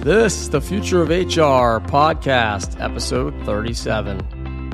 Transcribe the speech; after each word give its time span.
This, 0.00 0.48
the 0.48 0.62
Future 0.62 1.02
of 1.02 1.10
HR 1.10 1.76
podcast, 1.86 2.80
episode 2.80 3.34
37. 3.44 4.72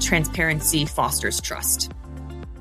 Transparency 0.00 0.86
fosters 0.86 1.40
trust. 1.40 1.90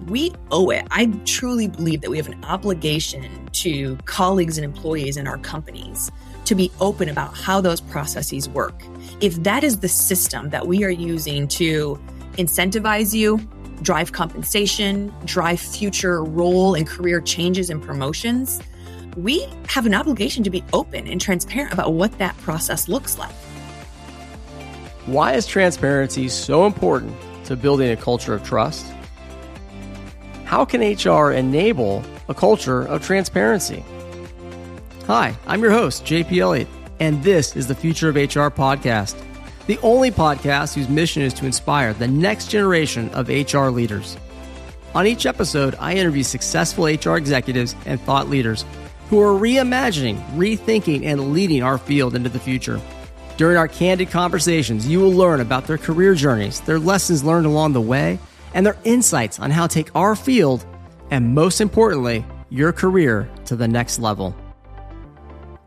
We 0.07 0.33
owe 0.49 0.71
it. 0.71 0.87
I 0.89 1.05
truly 1.25 1.67
believe 1.67 2.01
that 2.01 2.09
we 2.09 2.17
have 2.17 2.27
an 2.27 2.43
obligation 2.45 3.47
to 3.51 3.95
colleagues 4.05 4.57
and 4.57 4.65
employees 4.65 5.17
in 5.17 5.27
our 5.27 5.37
companies 5.37 6.09
to 6.45 6.55
be 6.55 6.71
open 6.81 7.09
about 7.09 7.37
how 7.37 7.61
those 7.61 7.79
processes 7.79 8.49
work. 8.49 8.81
If 9.21 9.35
that 9.43 9.63
is 9.63 9.81
the 9.81 9.87
system 9.87 10.49
that 10.49 10.65
we 10.65 10.83
are 10.83 10.89
using 10.89 11.47
to 11.49 12.01
incentivize 12.39 13.13
you, 13.13 13.37
drive 13.83 14.13
compensation, 14.13 15.13
drive 15.25 15.59
future 15.59 16.23
role 16.23 16.73
and 16.73 16.87
career 16.87 17.21
changes 17.21 17.69
and 17.69 17.83
promotions, 17.83 18.59
we 19.15 19.47
have 19.67 19.85
an 19.85 19.95
obligation 19.95 20.43
to 20.43 20.49
be 20.49 20.63
open 20.73 21.07
and 21.07 21.21
transparent 21.21 21.71
about 21.73 21.93
what 21.93 22.17
that 22.17 22.37
process 22.39 22.89
looks 22.89 23.17
like. 23.17 23.33
Why 25.05 25.33
is 25.33 25.47
transparency 25.47 26.27
so 26.27 26.65
important 26.65 27.15
to 27.45 27.55
building 27.55 27.91
a 27.91 27.95
culture 27.95 28.33
of 28.33 28.43
trust? 28.43 28.85
How 30.43 30.65
can 30.65 30.81
HR 30.81 31.31
enable 31.31 32.03
a 32.27 32.33
culture 32.33 32.81
of 32.81 33.05
transparency? 33.05 33.85
Hi, 35.07 35.37
I'm 35.47 35.61
your 35.61 35.71
host, 35.71 36.03
JP 36.03 36.37
Elliott, 36.37 36.67
and 36.99 37.23
this 37.23 37.55
is 37.55 37.67
the 37.67 37.75
Future 37.75 38.09
of 38.09 38.15
HR 38.15 38.49
podcast, 38.49 39.15
the 39.67 39.77
only 39.79 40.11
podcast 40.11 40.73
whose 40.73 40.89
mission 40.89 41.21
is 41.21 41.33
to 41.35 41.45
inspire 41.45 41.93
the 41.93 42.07
next 42.07 42.49
generation 42.49 43.09
of 43.09 43.29
HR 43.29 43.67
leaders. 43.67 44.17
On 44.93 45.05
each 45.05 45.25
episode, 45.25 45.75
I 45.79 45.93
interview 45.93 46.23
successful 46.23 46.85
HR 46.85 47.17
executives 47.17 47.75
and 47.85 47.99
thought 48.01 48.29
leaders 48.29 48.65
who 49.09 49.21
are 49.21 49.39
reimagining, 49.39 50.23
rethinking, 50.35 51.05
and 51.05 51.33
leading 51.33 51.63
our 51.63 51.77
field 51.77 52.15
into 52.15 52.29
the 52.29 52.39
future. 52.39 52.81
During 53.37 53.57
our 53.57 53.67
candid 53.67 54.09
conversations, 54.09 54.87
you 54.87 54.99
will 54.99 55.11
learn 55.11 55.41
about 55.41 55.67
their 55.67 55.77
career 55.77 56.15
journeys, 56.15 56.61
their 56.61 56.79
lessons 56.79 57.23
learned 57.23 57.45
along 57.45 57.73
the 57.73 57.81
way, 57.81 58.17
and 58.53 58.65
their 58.65 58.77
insights 58.83 59.39
on 59.39 59.51
how 59.51 59.67
to 59.67 59.73
take 59.73 59.93
our 59.95 60.15
field 60.15 60.65
and, 61.11 61.35
most 61.35 61.61
importantly, 61.61 62.25
your 62.49 62.71
career 62.71 63.29
to 63.45 63.55
the 63.55 63.67
next 63.67 63.99
level. 63.99 64.35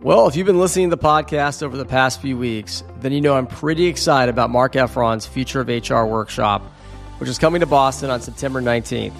Well, 0.00 0.28
if 0.28 0.36
you've 0.36 0.46
been 0.46 0.60
listening 0.60 0.90
to 0.90 0.96
the 0.96 1.02
podcast 1.02 1.62
over 1.62 1.76
the 1.76 1.84
past 1.84 2.22
few 2.22 2.38
weeks, 2.38 2.82
then 3.00 3.12
you 3.12 3.20
know 3.20 3.36
I'm 3.36 3.46
pretty 3.46 3.86
excited 3.86 4.30
about 4.30 4.48
Marc 4.48 4.74
Effron's 4.74 5.26
Future 5.26 5.60
of 5.60 5.68
HR 5.68 6.04
workshop, 6.04 6.62
which 7.18 7.28
is 7.28 7.36
coming 7.36 7.60
to 7.60 7.66
Boston 7.66 8.08
on 8.08 8.20
September 8.20 8.62
19th. 8.62 9.12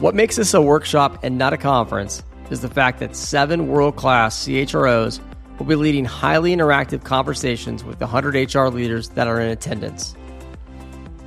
What 0.00 0.14
makes 0.14 0.36
this 0.36 0.54
a 0.54 0.60
workshop 0.60 1.20
and 1.22 1.38
not 1.38 1.52
a 1.52 1.58
conference 1.58 2.22
is 2.50 2.60
the 2.60 2.68
fact 2.68 3.00
that 3.00 3.16
seven 3.16 3.68
world 3.68 3.96
class 3.96 4.46
CHROs 4.46 5.20
will 5.58 5.66
be 5.66 5.74
leading 5.74 6.04
highly 6.04 6.54
interactive 6.54 7.04
conversations 7.04 7.82
with 7.82 7.98
the 7.98 8.06
100 8.06 8.54
HR 8.54 8.68
leaders 8.68 9.08
that 9.10 9.26
are 9.26 9.40
in 9.40 9.50
attendance. 9.50 10.14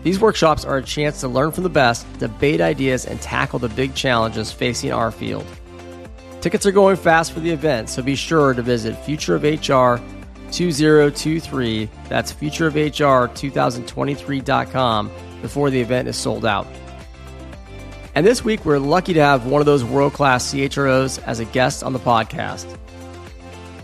These 0.03 0.19
workshops 0.19 0.63
are 0.63 0.77
a 0.77 0.83
chance 0.83 1.19
to 1.21 1.27
learn 1.27 1.51
from 1.51 1.63
the 1.63 1.69
best, 1.69 2.05
debate 2.19 2.61
ideas, 2.61 3.05
and 3.05 3.19
tackle 3.21 3.59
the 3.59 3.69
big 3.69 3.95
challenges 3.95 4.51
facing 4.51 4.93
our 4.93 5.11
field. 5.11 5.45
Tickets 6.41 6.65
are 6.65 6.71
going 6.71 6.95
fast 6.95 7.33
for 7.33 7.41
the 7.41 7.51
event, 7.51 7.89
so 7.89 8.01
be 8.01 8.15
sure 8.15 8.53
to 8.53 8.61
visit 8.61 8.95
Future 9.03 9.35
of 9.35 9.43
HR 9.43 9.97
2023, 10.51 11.89
that's 12.07 12.31
futureofhr2023.com, 12.33 15.11
before 15.41 15.69
the 15.69 15.81
event 15.81 16.07
is 16.07 16.15
sold 16.15 16.45
out. 16.45 16.65
And 18.19 18.27
this 18.27 18.43
week, 18.43 18.65
we're 18.65 18.79
lucky 18.79 19.13
to 19.13 19.21
have 19.21 19.45
one 19.45 19.61
of 19.61 19.65
those 19.65 19.85
world 19.85 20.11
class 20.11 20.51
CHROs 20.51 21.23
as 21.23 21.39
a 21.39 21.45
guest 21.45 21.85
on 21.85 21.93
the 21.93 21.99
podcast. 21.99 22.67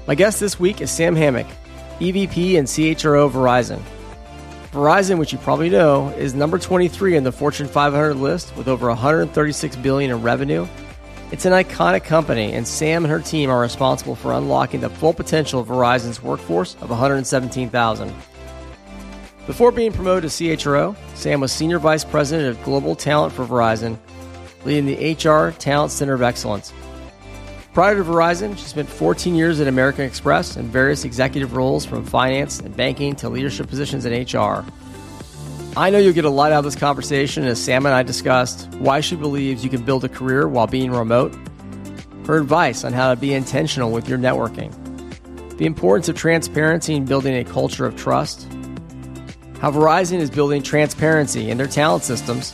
My 0.08 0.16
guest 0.16 0.41
this 0.41 0.59
week 0.59 0.81
is 0.81 0.91
Sam 0.91 1.16
Hammock, 1.16 1.47
EVP 2.02 2.58
and 2.58 2.67
CHRO 2.67 3.31
Verizon. 3.31 3.81
Verizon, 4.73 5.19
which 5.19 5.31
you 5.31 5.38
probably 5.38 5.69
know, 5.69 6.09
is 6.18 6.34
number 6.34 6.59
23 6.59 7.16
in 7.16 7.23
the 7.23 7.31
Fortune 7.31 7.66
500 7.66 8.16
list 8.16 8.53
with 8.57 8.68
over 8.68 8.90
136 8.90 9.78
billion 9.78 10.12
in 10.12 10.22
revenue. 10.22 10.67
It's 11.31 11.46
an 11.46 11.53
iconic 11.53 12.03
company, 12.03 12.52
and 12.52 12.67
Sam 12.67 13.06
and 13.06 13.12
her 13.13 13.22
team 13.22 13.50
are 13.50 13.62
responsible 13.62 14.16
for 14.16 14.34
unlocking 14.34 14.81
the 14.81 14.90
full 14.90 15.13
potential 15.13 15.62
of 15.62 15.69
Verizon's 15.69 16.22
workforce 16.22 16.75
of 16.81 16.90
117,000. 16.90 18.13
Before 19.47 19.72
being 19.72 19.94
promoted 19.94 20.29
to 20.29 20.44
CHRO, 20.44 20.94
Sam 21.13 21.40
was 21.40 21.53
Senior 21.53 21.79
Vice 21.79 22.03
President 22.03 22.50
of 22.50 22.62
Global 22.66 22.96
Talent 22.96 23.31
for 23.31 23.46
Verizon 23.46 23.97
leading 24.66 24.86
the 24.86 25.14
HR 25.14 25.52
Talent 25.52 25.92
Center 25.92 26.14
of 26.14 26.22
Excellence. 26.22 26.74
Prior 27.74 27.96
to 27.96 28.03
Verizon, 28.03 28.58
she 28.58 28.66
spent 28.66 28.90
14 28.90 29.36
years 29.36 29.59
at 29.59 29.68
American 29.68 30.06
Express 30.06 30.58
in 30.58 30.68
various 30.68 31.06
executive 31.06 31.56
roles 31.56 31.86
from 31.86 32.06
finance 32.06 32.59
and 32.59 32.76
banking 32.76 33.16
to 33.18 33.30
leadership 33.30 33.68
positions 33.68 34.06
in 34.06 34.14
HR. 34.14 34.66
I 35.78 35.90
know 35.90 35.98
you'll 35.98 36.14
get 36.14 36.24
a 36.26 36.30
lot 36.30 36.53
out 36.53 36.59
of 36.59 36.64
this 36.64 36.76
conversation 36.76 37.44
as 37.44 37.62
Sam 37.62 37.86
and 37.86 37.94
I 37.94 38.02
discussed 38.02 38.74
why 38.76 39.02
she 39.02 39.18
believes 39.18 39.62
you 39.62 39.70
can 39.70 39.84
build 39.84 40.06
a 40.06 40.09
career 40.09 40.48
while 40.48 40.68
being 40.68 40.90
remote, 40.90 41.36
her 42.26 42.38
advice 42.38 42.86
on 42.86 42.94
how 42.94 43.14
to 43.14 43.20
be 43.20 43.34
intentional 43.34 43.92
with 43.92 44.08
your 44.08 44.18
networking, 44.18 44.72
the 45.58 45.66
importance 45.66 46.08
of 46.08 46.16
transparency 46.16 46.96
in 46.96 47.03
building 47.03 47.36
a 47.36 47.44
culture 47.44 47.86
of 47.86 47.97
trust, 47.97 48.47
how 49.59 49.70
Verizon 49.70 50.20
is 50.20 50.30
building 50.30 50.64
transparency 50.64 51.50
in 51.50 51.58
their 51.58 51.68
talent 51.68 52.03
systems 52.03 52.53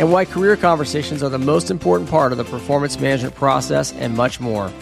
and 0.00 0.10
why 0.10 0.24
career 0.24 0.56
conversations 0.56 1.22
are 1.22 1.28
the 1.28 1.38
most 1.38 1.70
important 1.70 2.08
part 2.08 2.32
of 2.32 2.38
the 2.38 2.44
performance 2.44 2.98
management 2.98 3.34
process, 3.34 3.92
and 3.92 4.16
much 4.16 4.40
more. 4.40 4.72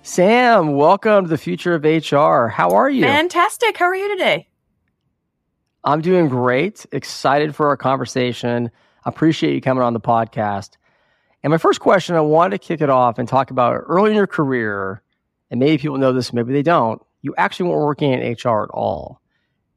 Sam, 0.00 0.74
welcome 0.74 1.24
to 1.24 1.28
the 1.28 1.36
future 1.36 1.74
of 1.74 1.84
HR. 1.84 2.46
How 2.46 2.70
are 2.70 2.88
you? 2.88 3.02
Fantastic. 3.02 3.76
How 3.76 3.84
are 3.84 3.94
you 3.94 4.08
today? 4.16 4.48
I'm 5.84 6.00
doing 6.00 6.28
great. 6.28 6.86
Excited 6.92 7.54
for 7.54 7.68
our 7.68 7.76
conversation. 7.76 8.70
Appreciate 9.04 9.52
you 9.52 9.60
coming 9.60 9.82
on 9.82 9.92
the 9.92 10.00
podcast. 10.00 10.70
And 11.42 11.50
my 11.50 11.58
first 11.58 11.80
question, 11.80 12.16
I 12.16 12.22
wanted 12.22 12.58
to 12.58 12.66
kick 12.66 12.80
it 12.80 12.88
off 12.88 13.18
and 13.18 13.28
talk 13.28 13.50
about 13.50 13.84
early 13.86 14.12
in 14.12 14.16
your 14.16 14.26
career, 14.26 15.02
and 15.50 15.60
maybe 15.60 15.76
people 15.76 15.98
know 15.98 16.14
this, 16.14 16.32
maybe 16.32 16.54
they 16.54 16.62
don't. 16.62 17.02
You 17.20 17.34
actually 17.36 17.68
weren't 17.68 17.84
working 17.84 18.12
in 18.12 18.20
HR 18.32 18.62
at 18.62 18.70
all. 18.70 19.20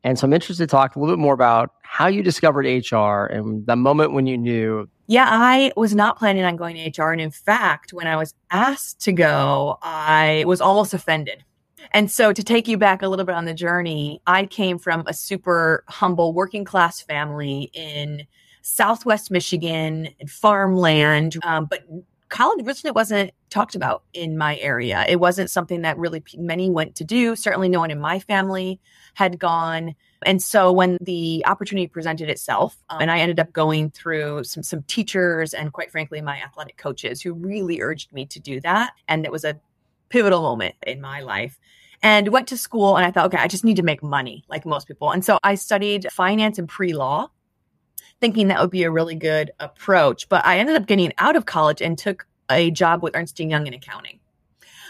And 0.04 0.20
so 0.20 0.26
I'm 0.26 0.34
interested 0.34 0.64
to 0.64 0.72
talk 0.72 0.96
a 0.96 1.00
little 1.00 1.16
bit 1.16 1.22
more 1.22 1.34
about 1.34 1.72
how 1.94 2.08
you 2.08 2.24
discovered 2.24 2.66
HR 2.66 3.26
and 3.26 3.68
the 3.68 3.76
moment 3.76 4.14
when 4.14 4.26
you 4.26 4.36
knew. 4.36 4.90
Yeah, 5.06 5.28
I 5.30 5.72
was 5.78 5.94
not 5.94 6.18
planning 6.18 6.44
on 6.44 6.56
going 6.56 6.76
to 6.76 7.02
HR. 7.02 7.12
And 7.12 7.22
in 7.22 7.30
fact, 7.30 7.94
when 7.94 8.08
I 8.08 8.16
was 8.16 8.34
asked 8.50 9.02
to 9.02 9.12
go, 9.12 9.78
I 9.84 10.44
was 10.48 10.60
almost 10.60 10.96
offended. 10.96 11.44
And 11.92 12.10
so 12.10 12.34
to 12.34 12.44
take 12.44 12.68
you 12.68 12.80
back 12.80 13.04
a 13.04 13.08
little 13.08 13.26
bit 13.26 13.36
on 13.36 13.46
the 13.46 13.54
journey, 13.54 14.24
I 14.26 14.48
came 14.48 14.80
from 14.80 15.04
a 15.06 15.14
super 15.14 15.84
humble 15.88 16.34
working 16.34 16.66
class 16.66 17.00
family 17.00 17.70
in 17.74 18.26
Southwest 18.64 19.30
Michigan, 19.30 20.10
farmland, 20.28 21.36
um, 21.44 21.66
but 21.66 21.84
college 22.30 22.66
originally 22.66 22.94
wasn't 22.94 23.32
talked 23.54 23.76
about 23.76 24.04
in 24.14 24.38
my 24.38 24.58
area. 24.58 25.06
It 25.08 25.20
wasn't 25.20 25.52
something 25.52 25.84
that 25.84 25.98
really 25.98 26.24
many 26.36 26.70
went 26.70 26.96
to 26.96 27.04
do. 27.04 27.36
Certainly 27.36 27.70
no 27.70 27.80
one 27.80 27.92
in 27.92 28.00
my 28.00 28.20
family 28.20 28.80
had 29.14 29.38
gone. 29.38 29.96
And 30.26 30.42
so 30.42 30.72
when 30.72 30.98
the 31.00 31.44
opportunity 31.46 31.88
presented 31.88 32.30
itself, 32.30 32.76
um, 32.90 33.02
and 33.02 33.12
I 33.12 33.20
ended 33.20 33.40
up 33.40 33.54
going 33.54 33.92
through 33.92 34.44
some 34.46 34.64
some 34.64 34.82
teachers 34.84 35.54
and 35.54 35.72
quite 35.72 35.92
frankly 35.92 36.20
my 36.22 36.42
athletic 36.42 36.78
coaches 36.78 37.22
who 37.22 37.34
really 37.34 37.80
urged 37.80 38.12
me 38.12 38.26
to 38.28 38.40
do 38.40 38.60
that, 38.62 38.94
and 39.08 39.24
it 39.24 39.32
was 39.32 39.44
a 39.44 39.60
pivotal 40.10 40.42
moment 40.42 40.76
in 40.86 41.00
my 41.00 41.22
life. 41.22 41.60
And 42.02 42.28
went 42.30 42.50
to 42.50 42.58
school, 42.58 42.98
and 42.98 43.06
I 43.06 43.12
thought, 43.12 43.28
okay, 43.28 43.38
I 43.38 43.48
just 43.48 43.64
need 43.64 43.78
to 43.78 43.84
make 43.84 44.04
money, 44.04 44.44
like 44.50 44.66
most 44.66 44.90
people. 44.90 45.12
And 45.12 45.24
so 45.24 45.38
I 45.42 45.56
studied 45.56 46.12
finance 46.12 46.60
and 46.60 46.68
pre 46.68 46.94
law, 46.94 47.30
thinking 48.20 48.50
that 48.50 48.60
would 48.60 48.72
be 48.72 48.84
a 48.84 48.92
really 48.92 49.16
good 49.16 49.52
approach. 49.62 50.28
But 50.28 50.46
I 50.46 50.58
ended 50.58 50.76
up 50.76 50.86
getting 50.86 51.14
out 51.18 51.38
of 51.38 51.46
college 51.46 51.82
and 51.82 51.98
took 51.98 52.28
a 52.50 52.72
job 52.72 53.04
with 53.04 53.16
Ernst 53.16 53.40
Young 53.40 53.68
in 53.68 53.74
accounting. 53.74 54.20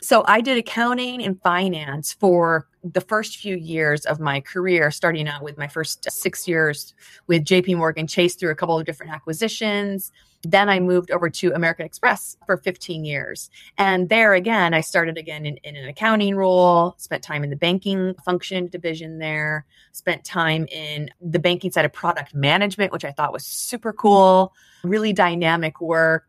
So 0.03 0.21
I 0.27 0.41
did 0.41 0.57
accounting 0.57 1.23
and 1.23 1.41
finance 1.41 2.11
for 2.11 2.67
the 2.83 2.99
first 2.99 3.37
few 3.37 3.55
years 3.55 4.05
of 4.05 4.19
my 4.19 4.41
career, 4.41 4.91
starting 4.91 5.29
out 5.29 5.41
with 5.41 5.57
my 5.57 5.69
first 5.69 6.11
six 6.11 6.45
years 6.45 6.93
with 7.27 7.45
JP 7.45 7.77
Morgan 7.77 8.05
Chase 8.05 8.35
through 8.35 8.51
a 8.51 8.55
couple 8.55 8.77
of 8.77 8.85
different 8.85 9.13
acquisitions. 9.13 10.11
Then 10.41 10.67
I 10.67 10.81
moved 10.81 11.09
over 11.09 11.29
to 11.29 11.53
American 11.53 11.85
Express 11.85 12.35
for 12.45 12.57
15 12.57 13.05
years. 13.05 13.49
And 13.77 14.09
there 14.09 14.33
again, 14.33 14.73
I 14.73 14.81
started 14.81 15.17
again 15.17 15.45
in, 15.45 15.55
in 15.63 15.77
an 15.77 15.87
accounting 15.87 16.35
role, 16.35 16.95
spent 16.97 17.23
time 17.23 17.45
in 17.45 17.49
the 17.49 17.55
banking 17.55 18.13
function 18.25 18.67
division 18.67 19.19
there, 19.19 19.65
spent 19.93 20.25
time 20.25 20.67
in 20.69 21.11
the 21.21 21.39
banking 21.39 21.71
side 21.71 21.85
of 21.85 21.93
product 21.93 22.35
management, 22.35 22.91
which 22.91 23.05
I 23.05 23.11
thought 23.13 23.31
was 23.31 23.45
super 23.45 23.93
cool, 23.93 24.53
really 24.83 25.13
dynamic 25.13 25.79
work 25.79 26.27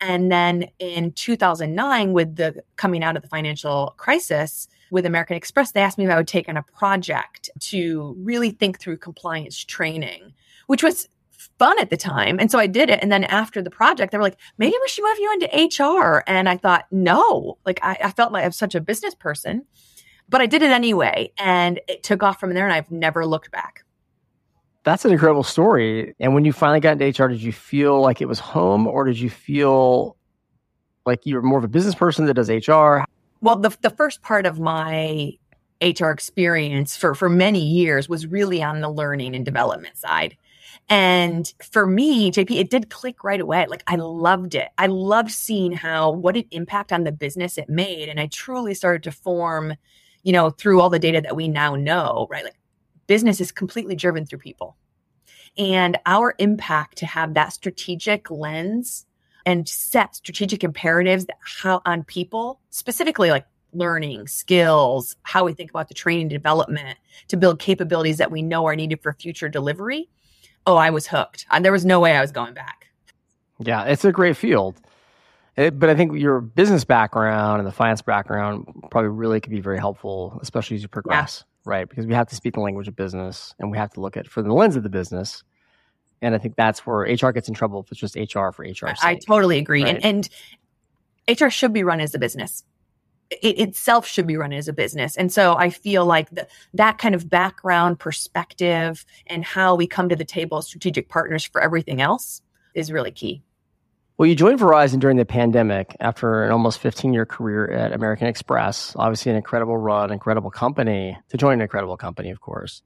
and 0.00 0.30
then 0.30 0.68
in 0.78 1.12
2009, 1.12 2.12
with 2.12 2.36
the 2.36 2.62
coming 2.76 3.02
out 3.02 3.16
of 3.16 3.22
the 3.22 3.28
financial 3.28 3.94
crisis 3.96 4.68
with 4.90 5.06
American 5.06 5.36
Express, 5.36 5.72
they 5.72 5.80
asked 5.80 5.98
me 5.98 6.04
if 6.04 6.10
I 6.10 6.16
would 6.16 6.28
take 6.28 6.48
on 6.48 6.56
a 6.56 6.62
project 6.62 7.50
to 7.60 8.14
really 8.18 8.50
think 8.50 8.78
through 8.78 8.98
compliance 8.98 9.64
training, 9.64 10.34
which 10.66 10.82
was 10.82 11.08
fun 11.58 11.78
at 11.78 11.90
the 11.90 11.96
time. 11.96 12.38
And 12.38 12.50
so 12.50 12.58
I 12.58 12.66
did 12.66 12.90
it. 12.90 12.98
And 13.02 13.10
then 13.10 13.24
after 13.24 13.62
the 13.62 13.70
project, 13.70 14.12
they 14.12 14.18
were 14.18 14.24
like, 14.24 14.38
maybe 14.58 14.74
we 14.80 14.88
should 14.88 15.04
move 15.04 15.18
you 15.18 15.32
into 15.32 15.84
HR. 15.84 16.24
And 16.26 16.48
I 16.48 16.56
thought, 16.56 16.86
no, 16.90 17.58
like 17.64 17.80
I, 17.82 17.96
I 18.04 18.10
felt 18.10 18.32
like 18.32 18.44
I'm 18.44 18.52
such 18.52 18.74
a 18.74 18.80
business 18.80 19.14
person, 19.14 19.64
but 20.28 20.40
I 20.40 20.46
did 20.46 20.62
it 20.62 20.70
anyway. 20.70 21.32
And 21.38 21.80
it 21.88 22.02
took 22.02 22.22
off 22.22 22.40
from 22.40 22.54
there 22.54 22.64
and 22.64 22.72
I've 22.72 22.90
never 22.90 23.24
looked 23.26 23.50
back. 23.50 23.83
That's 24.84 25.04
an 25.04 25.12
incredible 25.12 25.42
story. 25.42 26.14
And 26.20 26.34
when 26.34 26.44
you 26.44 26.52
finally 26.52 26.80
got 26.80 27.00
into 27.00 27.24
HR, 27.24 27.28
did 27.28 27.42
you 27.42 27.52
feel 27.52 28.00
like 28.00 28.20
it 28.20 28.26
was 28.26 28.38
home 28.38 28.86
or 28.86 29.04
did 29.04 29.18
you 29.18 29.30
feel 29.30 30.16
like 31.06 31.24
you 31.24 31.36
were 31.36 31.42
more 31.42 31.58
of 31.58 31.64
a 31.64 31.68
business 31.68 31.94
person 31.94 32.26
that 32.26 32.34
does 32.34 32.50
HR? 32.50 33.00
Well, 33.40 33.56
the, 33.56 33.76
the 33.80 33.90
first 33.90 34.22
part 34.22 34.46
of 34.46 34.60
my 34.60 35.32
HR 35.82 36.08
experience 36.08 36.96
for, 36.96 37.14
for 37.14 37.28
many 37.28 37.60
years 37.60 38.08
was 38.08 38.26
really 38.26 38.62
on 38.62 38.80
the 38.80 38.90
learning 38.90 39.34
and 39.34 39.44
development 39.44 39.96
side. 39.96 40.36
And 40.88 41.50
for 41.62 41.86
me, 41.86 42.30
JP, 42.30 42.50
it 42.50 42.70
did 42.70 42.90
click 42.90 43.24
right 43.24 43.40
away. 43.40 43.66
Like 43.68 43.82
I 43.86 43.96
loved 43.96 44.54
it. 44.54 44.68
I 44.76 44.86
loved 44.86 45.30
seeing 45.30 45.72
how 45.72 46.10
what 46.10 46.36
an 46.36 46.44
impact 46.50 46.92
on 46.92 47.04
the 47.04 47.12
business 47.12 47.56
it 47.56 47.68
made. 47.70 48.08
And 48.08 48.20
I 48.20 48.26
truly 48.26 48.74
started 48.74 49.02
to 49.04 49.12
form, 49.12 49.74
you 50.22 50.32
know, 50.32 50.50
through 50.50 50.80
all 50.80 50.90
the 50.90 50.98
data 50.98 51.22
that 51.22 51.36
we 51.36 51.48
now 51.48 51.74
know, 51.74 52.26
right? 52.30 52.44
Like 52.44 52.56
business 53.06 53.40
is 53.40 53.52
completely 53.52 53.94
driven 53.94 54.26
through 54.26 54.38
people. 54.38 54.76
And 55.56 55.98
our 56.06 56.34
impact 56.38 56.98
to 56.98 57.06
have 57.06 57.34
that 57.34 57.52
strategic 57.52 58.30
lens 58.30 59.06
and 59.46 59.68
set 59.68 60.16
strategic 60.16 60.64
imperatives 60.64 61.26
that 61.26 61.36
how 61.40 61.82
on 61.84 62.02
people, 62.04 62.60
specifically 62.70 63.30
like 63.30 63.46
learning, 63.72 64.26
skills, 64.26 65.16
how 65.22 65.44
we 65.44 65.52
think 65.52 65.70
about 65.70 65.88
the 65.88 65.94
training 65.94 66.28
development 66.28 66.98
to 67.28 67.36
build 67.36 67.58
capabilities 67.58 68.18
that 68.18 68.30
we 68.30 68.42
know 68.42 68.66
are 68.66 68.76
needed 68.76 69.02
for 69.02 69.12
future 69.12 69.48
delivery. 69.48 70.08
Oh, 70.66 70.76
I 70.76 70.90
was 70.90 71.06
hooked. 71.06 71.46
And 71.50 71.64
there 71.64 71.72
was 71.72 71.84
no 71.84 72.00
way 72.00 72.16
I 72.16 72.20
was 72.20 72.32
going 72.32 72.54
back. 72.54 72.88
Yeah, 73.58 73.84
it's 73.84 74.04
a 74.04 74.12
great 74.12 74.36
field. 74.36 74.80
It, 75.56 75.78
but 75.78 75.88
I 75.88 75.94
think 75.94 76.18
your 76.18 76.40
business 76.40 76.84
background 76.84 77.60
and 77.60 77.66
the 77.66 77.72
finance 77.72 78.02
background 78.02 78.66
probably 78.90 79.10
really 79.10 79.40
could 79.40 79.52
be 79.52 79.60
very 79.60 79.78
helpful, 79.78 80.38
especially 80.42 80.76
as 80.76 80.82
you 80.82 80.88
progress, 80.88 81.44
yeah. 81.46 81.53
Right? 81.64 81.88
Because 81.88 82.06
we 82.06 82.14
have 82.14 82.28
to 82.28 82.34
speak 82.34 82.54
the 82.54 82.60
language 82.60 82.88
of 82.88 82.96
business 82.96 83.54
and 83.58 83.70
we 83.70 83.78
have 83.78 83.90
to 83.94 84.00
look 84.00 84.16
at 84.16 84.28
for 84.28 84.42
the 84.42 84.52
lens 84.52 84.76
of 84.76 84.82
the 84.82 84.88
business. 84.88 85.42
And 86.22 86.34
I 86.34 86.38
think 86.38 86.56
that's 86.56 86.86
where 86.86 87.00
HR 87.00 87.30
gets 87.30 87.48
in 87.48 87.54
trouble 87.54 87.80
if 87.80 87.90
it's 87.90 88.00
just 88.00 88.16
HR 88.16 88.50
for 88.50 88.64
HR. 88.64 88.88
I, 88.88 88.94
I 89.02 89.14
totally 89.26 89.58
agree. 89.58 89.82
Right? 89.82 90.02
And, 90.02 90.28
and 91.28 91.40
HR 91.40 91.50
should 91.50 91.72
be 91.72 91.82
run 91.82 92.00
as 92.00 92.14
a 92.14 92.18
business 92.18 92.64
it 93.30 93.58
itself 93.58 94.06
should 94.06 94.26
be 94.26 94.36
run 94.36 94.52
as 94.52 94.68
a 94.68 94.72
business. 94.72 95.16
And 95.16 95.32
so 95.32 95.56
I 95.56 95.70
feel 95.70 96.04
like 96.04 96.30
the, 96.30 96.46
that 96.74 96.98
kind 96.98 97.14
of 97.14 97.28
background 97.28 97.98
perspective 97.98 99.04
and 99.26 99.44
how 99.44 99.74
we 99.74 99.86
come 99.86 100.08
to 100.08 100.16
the 100.16 100.24
table 100.24 100.58
as 100.58 100.66
strategic 100.66 101.08
partners 101.08 101.44
for 101.44 101.60
everything 101.60 102.00
else 102.00 102.42
is 102.74 102.92
really 102.92 103.10
key. 103.10 103.42
Well, 104.16 104.28
you 104.28 104.36
joined 104.36 104.60
Verizon 104.60 105.00
during 105.00 105.16
the 105.16 105.24
pandemic 105.24 105.96
after 105.98 106.44
an 106.44 106.52
almost 106.52 106.78
15 106.78 107.12
year 107.12 107.26
career 107.26 107.68
at 107.70 107.92
American 107.92 108.28
Express. 108.28 108.94
Obviously, 108.96 109.30
an 109.30 109.36
incredible 109.36 109.76
run, 109.76 110.12
incredible 110.12 110.50
company 110.50 111.18
to 111.30 111.36
join 111.36 111.54
an 111.54 111.62
incredible 111.62 111.96
company, 111.96 112.30
of 112.30 112.40
course. 112.40 112.82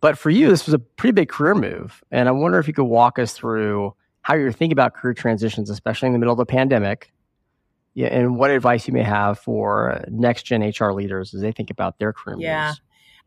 But 0.00 0.18
for 0.18 0.30
you, 0.30 0.48
this 0.48 0.66
was 0.66 0.74
a 0.74 0.78
pretty 0.78 1.12
big 1.12 1.28
career 1.28 1.54
move. 1.54 2.02
And 2.10 2.28
I 2.28 2.32
wonder 2.32 2.58
if 2.58 2.68
you 2.68 2.74
could 2.74 2.84
walk 2.84 3.18
us 3.18 3.32
through 3.32 3.94
how 4.22 4.34
you're 4.34 4.52
thinking 4.52 4.72
about 4.72 4.94
career 4.94 5.14
transitions, 5.14 5.70
especially 5.70 6.06
in 6.08 6.12
the 6.12 6.18
middle 6.18 6.32
of 6.32 6.38
the 6.38 6.46
pandemic, 6.46 7.12
yeah, 7.94 8.08
and 8.08 8.36
what 8.36 8.50
advice 8.50 8.86
you 8.86 8.94
may 8.94 9.02
have 9.02 9.38
for 9.38 10.04
next 10.08 10.44
gen 10.44 10.62
HR 10.62 10.92
leaders 10.92 11.34
as 11.34 11.40
they 11.40 11.52
think 11.52 11.70
about 11.70 11.98
their 11.98 12.12
career 12.12 12.36
yeah. 12.38 12.68
moves. 12.68 12.80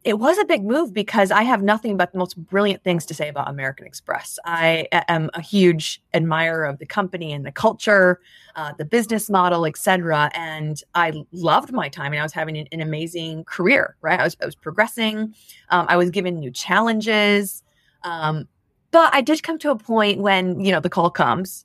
It 0.04 0.20
was 0.20 0.38
a 0.38 0.44
big 0.44 0.66
move 0.66 0.94
because 0.94 1.32
I 1.32 1.44
have 1.44 1.64
nothing 1.64 1.96
but 1.96 2.12
the 2.12 2.18
most 2.18 2.36
brilliant 2.36 2.84
things 2.84 3.06
to 3.06 3.14
say 3.14 3.30
about 3.30 3.50
American 3.50 3.88
Express. 3.88 4.38
I 4.44 4.88
am 4.92 5.30
a 5.34 5.42
huge 5.42 6.02
admirer 6.14 6.66
of 6.66 6.80
the 6.80 6.86
company 6.86 7.32
and 7.32 7.46
the 7.46 7.54
culture, 7.54 8.20
uh, 8.58 8.74
the 8.78 8.84
business 8.84 9.30
model, 9.30 9.66
etc. 9.66 10.30
And 10.36 10.82
I 10.94 11.24
loved 11.32 11.72
my 11.72 11.88
time, 11.88 12.12
and 12.12 12.20
I 12.20 12.24
was 12.24 12.34
having 12.34 12.58
an, 12.58 12.68
an 12.74 12.82
amazing 12.82 13.46
career. 13.46 13.96
Right, 14.02 14.20
I 14.20 14.24
was, 14.26 14.36
I 14.42 14.46
was 14.46 14.56
progressing. 14.56 15.34
Um, 15.70 15.86
I 15.88 15.96
was 15.96 16.10
given 16.10 16.38
new 16.38 16.52
challenges, 16.52 17.64
um, 18.04 18.50
but 18.92 19.16
I 19.16 19.22
did 19.22 19.42
come 19.42 19.58
to 19.60 19.72
a 19.72 19.78
point 19.78 20.20
when 20.20 20.60
you 20.60 20.74
know 20.74 20.82
the 20.82 20.90
call 20.90 21.12
comes, 21.12 21.64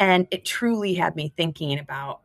and 0.00 0.26
it 0.32 0.44
truly 0.44 0.94
had 0.94 1.14
me 1.14 1.32
thinking 1.36 1.78
about 1.78 2.22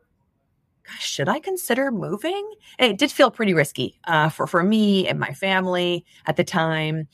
gosh, 0.86 1.08
should 1.08 1.28
I 1.28 1.38
consider 1.38 1.90
moving? 1.90 2.50
And 2.78 2.90
it 2.90 2.98
did 2.98 3.12
feel 3.12 3.30
pretty 3.30 3.54
risky 3.54 3.98
uh, 4.04 4.28
for 4.28 4.46
for 4.46 4.62
me 4.62 5.08
and 5.08 5.18
my 5.18 5.32
family 5.32 6.04
at 6.26 6.36
the 6.36 6.44
time. 6.44 7.08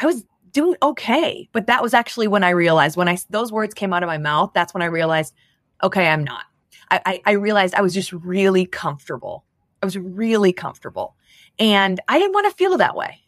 I 0.00 0.06
was 0.06 0.24
doing 0.52 0.76
okay, 0.82 1.48
but 1.52 1.66
that 1.66 1.82
was 1.82 1.94
actually 1.94 2.28
when 2.28 2.44
I 2.44 2.50
realized 2.50 2.96
when 2.96 3.08
I 3.08 3.18
those 3.30 3.52
words 3.52 3.74
came 3.74 3.92
out 3.92 4.02
of 4.02 4.06
my 4.06 4.18
mouth. 4.18 4.52
That's 4.54 4.72
when 4.72 4.82
I 4.82 4.86
realized, 4.86 5.34
okay, 5.82 6.08
I'm 6.08 6.24
not. 6.24 6.44
I, 6.90 7.00
I, 7.06 7.22
I 7.26 7.32
realized 7.32 7.74
I 7.74 7.82
was 7.82 7.94
just 7.94 8.12
really 8.12 8.66
comfortable. 8.66 9.44
I 9.82 9.86
was 9.86 9.98
really 9.98 10.52
comfortable, 10.52 11.16
and 11.58 12.00
I 12.08 12.18
didn't 12.18 12.32
want 12.32 12.48
to 12.48 12.56
feel 12.56 12.78
that 12.78 12.96
way. 12.96 13.23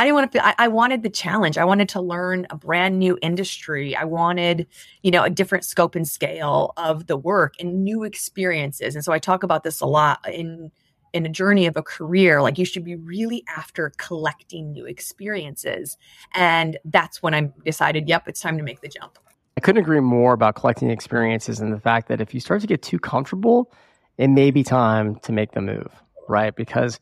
I 0.00 0.04
didn't 0.04 0.14
want 0.14 0.32
to 0.32 0.38
feel, 0.38 0.46
I, 0.46 0.54
I, 0.56 0.68
wanted 0.68 1.02
the 1.02 1.10
challenge. 1.10 1.58
I 1.58 1.64
wanted 1.66 1.90
to 1.90 2.00
learn 2.00 2.46
a 2.48 2.56
brand 2.56 2.98
new 2.98 3.18
industry. 3.20 3.94
I 3.94 4.04
wanted, 4.04 4.66
you 5.02 5.10
know, 5.10 5.24
a 5.24 5.28
different 5.28 5.62
scope 5.66 5.94
and 5.94 6.08
scale 6.08 6.72
of 6.78 7.06
the 7.06 7.18
work 7.18 7.52
and 7.60 7.84
new 7.84 8.04
experiences. 8.04 8.94
And 8.94 9.04
so 9.04 9.12
I 9.12 9.18
talk 9.18 9.42
about 9.42 9.62
this 9.62 9.82
a 9.82 9.86
lot 9.86 10.26
in, 10.26 10.72
in 11.12 11.26
a 11.26 11.28
journey 11.28 11.66
of 11.66 11.76
a 11.76 11.82
career. 11.82 12.40
Like 12.40 12.56
you 12.56 12.64
should 12.64 12.82
be 12.82 12.96
really 12.96 13.44
after 13.54 13.92
collecting 13.98 14.72
new 14.72 14.86
experiences. 14.86 15.98
And 16.32 16.78
that's 16.86 17.22
when 17.22 17.34
I 17.34 17.50
decided, 17.66 18.08
yep, 18.08 18.26
it's 18.26 18.40
time 18.40 18.56
to 18.56 18.64
make 18.64 18.80
the 18.80 18.88
jump. 18.88 19.18
I 19.58 19.60
couldn't 19.60 19.82
agree 19.82 20.00
more 20.00 20.32
about 20.32 20.54
collecting 20.54 20.90
experiences 20.90 21.60
and 21.60 21.74
the 21.74 21.80
fact 21.80 22.08
that 22.08 22.22
if 22.22 22.32
you 22.32 22.40
start 22.40 22.62
to 22.62 22.66
get 22.66 22.80
too 22.80 22.98
comfortable, 22.98 23.70
it 24.16 24.28
may 24.28 24.50
be 24.50 24.62
time 24.62 25.16
to 25.16 25.32
make 25.32 25.52
the 25.52 25.60
move, 25.60 25.92
right? 26.26 26.56
Because 26.56 27.00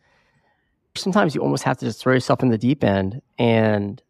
sometimes 0.98 1.34
you 1.34 1.40
almost 1.40 1.64
have 1.64 1.78
to 1.78 1.86
just 1.86 2.00
throw 2.00 2.14
yourself 2.14 2.42
in 2.42 2.50
the 2.50 2.58
deep 2.58 2.84
end 2.84 3.20
and 3.38 4.02